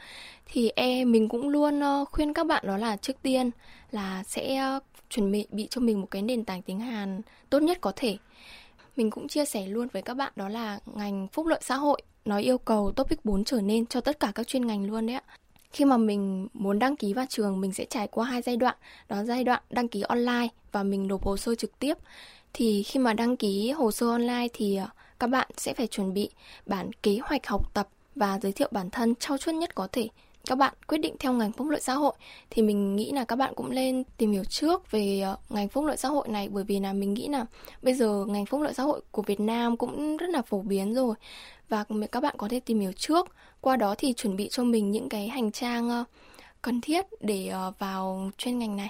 Thì 0.46 0.70
em 0.76 1.12
mình 1.12 1.30
cũng 1.30 1.50
luôn 1.50 1.80
uh, 1.80 2.10
khuyên 2.12 2.34
các 2.34 2.48
bạn 2.48 2.64
đó 2.68 2.78
là 2.78 2.98
trước 2.98 3.22
tiên 3.22 3.52
là 3.92 4.24
sẽ 4.24 4.76
uh, 4.78 4.84
chuẩn 5.10 5.32
bị 5.32 5.46
bị 5.52 5.68
cho 5.70 5.82
mình 5.82 6.02
một 6.02 6.08
cái 6.12 6.22
nền 6.22 6.44
tảng 6.44 6.62
tiếng 6.62 6.80
Hàn 6.80 7.22
tốt 7.50 7.60
nhất 7.60 7.78
có 7.82 7.92
thể 7.96 8.18
mình 9.00 9.12
cũng 9.12 9.28
chia 9.28 9.46
sẻ 9.46 9.68
luôn 9.68 9.88
với 9.94 10.02
các 10.02 10.14
bạn 10.14 10.34
đó 10.36 10.50
là 10.50 10.80
ngành 10.86 11.28
phúc 11.28 11.48
lợi 11.48 11.60
xã 11.64 11.76
hội, 11.76 12.02
nó 12.26 12.38
yêu 12.38 12.58
cầu 12.58 12.92
topic 12.92 13.26
4 13.26 13.44
trở 13.44 13.62
nên 13.62 13.86
cho 13.86 14.02
tất 14.02 14.20
cả 14.20 14.32
các 14.36 14.48
chuyên 14.48 14.68
ngành 14.68 14.86
luôn 14.86 15.06
đấy 15.06 15.16
ạ. 15.16 15.24
Khi 15.72 15.86
mà 15.86 15.98
mình 15.98 16.48
muốn 16.54 16.80
đăng 16.80 16.96
ký 16.96 17.14
vào 17.14 17.26
trường, 17.30 17.62
mình 17.62 17.74
sẽ 17.74 17.86
trải 17.86 18.08
qua 18.08 18.26
hai 18.26 18.42
giai 18.42 18.58
đoạn, 18.58 18.76
đó 19.10 19.24
giai 19.24 19.44
đoạn 19.44 19.64
đăng 19.70 19.88
ký 19.88 20.02
online 20.02 20.48
và 20.72 20.84
mình 20.84 21.08
nộp 21.08 21.26
hồ 21.26 21.38
sơ 21.38 21.56
trực 21.56 21.80
tiếp. 21.80 21.98
Thì 22.54 22.84
khi 22.84 23.00
mà 23.00 23.14
đăng 23.14 23.38
ký 23.38 23.72
hồ 23.72 23.92
sơ 23.92 24.10
online 24.10 24.48
thì 24.54 24.76
ờ, 24.76 24.88
các 25.20 25.28
bạn 25.28 25.48
sẽ 25.58 25.74
phải 25.74 25.88
chuẩn 25.88 26.14
bị 26.14 26.30
bản 26.66 26.94
kế 26.94 27.20
hoạch 27.24 27.48
học 27.48 27.74
tập 27.74 27.88
và 28.16 28.40
giới 28.42 28.52
thiệu 28.52 28.68
bản 28.72 28.90
thân 28.90 29.16
trau 29.16 29.38
chuốt 29.38 29.56
nhất 29.56 29.76
có 29.76 29.88
thể 29.92 30.08
các 30.48 30.58
bạn 30.58 30.74
quyết 30.88 30.98
định 30.98 31.16
theo 31.20 31.34
ngành 31.34 31.52
phúc 31.52 31.68
lợi 31.70 31.82
xã 31.82 31.94
hội, 31.94 32.14
thì 32.50 32.62
mình 32.62 32.96
nghĩ 32.96 33.12
là 33.12 33.26
các 33.26 33.36
bạn 33.36 33.54
cũng 33.56 33.72
lên 33.72 34.04
tìm 34.18 34.32
hiểu 34.32 34.44
trước 34.44 34.92
về 34.92 35.22
ờ, 35.22 35.38
ngành 35.50 35.70
phúc 35.70 35.86
lợi 35.86 35.98
xã 35.98 36.10
hội 36.10 36.28
này. 36.28 36.50
Bởi 36.50 36.64
vì 36.64 36.80
là 36.80 36.94
mình 36.94 37.14
nghĩ 37.14 37.28
là 37.28 37.46
bây 37.82 37.94
giờ 37.94 38.26
ngành 38.28 38.46
phúc 38.46 38.62
lợi 38.62 38.74
xã 38.74 38.84
hội 38.84 39.02
của 39.12 39.22
Việt 39.22 39.40
Nam 39.40 39.78
cũng 39.78 40.18
rất 40.18 40.30
là 40.30 40.42
phổ 40.42 40.62
biến 40.62 40.94
rồi 40.94 41.16
và 41.70 41.86
các 42.12 42.24
bạn 42.24 42.36
có 42.38 42.48
thể 42.48 42.60
tìm 42.60 42.80
hiểu 42.80 42.92
trước. 42.92 43.28
Qua 43.62 43.76
đó 43.76 43.96
thì 43.98 44.14
chuẩn 44.14 44.36
bị 44.36 44.50
cho 44.52 44.64
mình 44.64 44.92
những 44.92 45.10
cái 45.10 45.28
hành 45.28 45.52
trang 45.52 45.90
ờ, 45.90 46.04
cần 46.62 46.82
thiết 46.82 47.06
để 47.22 47.48
ờ, 47.48 47.74
vào 47.80 48.32
chuyên 48.38 48.60
ngành 48.60 48.76
này. 48.78 48.90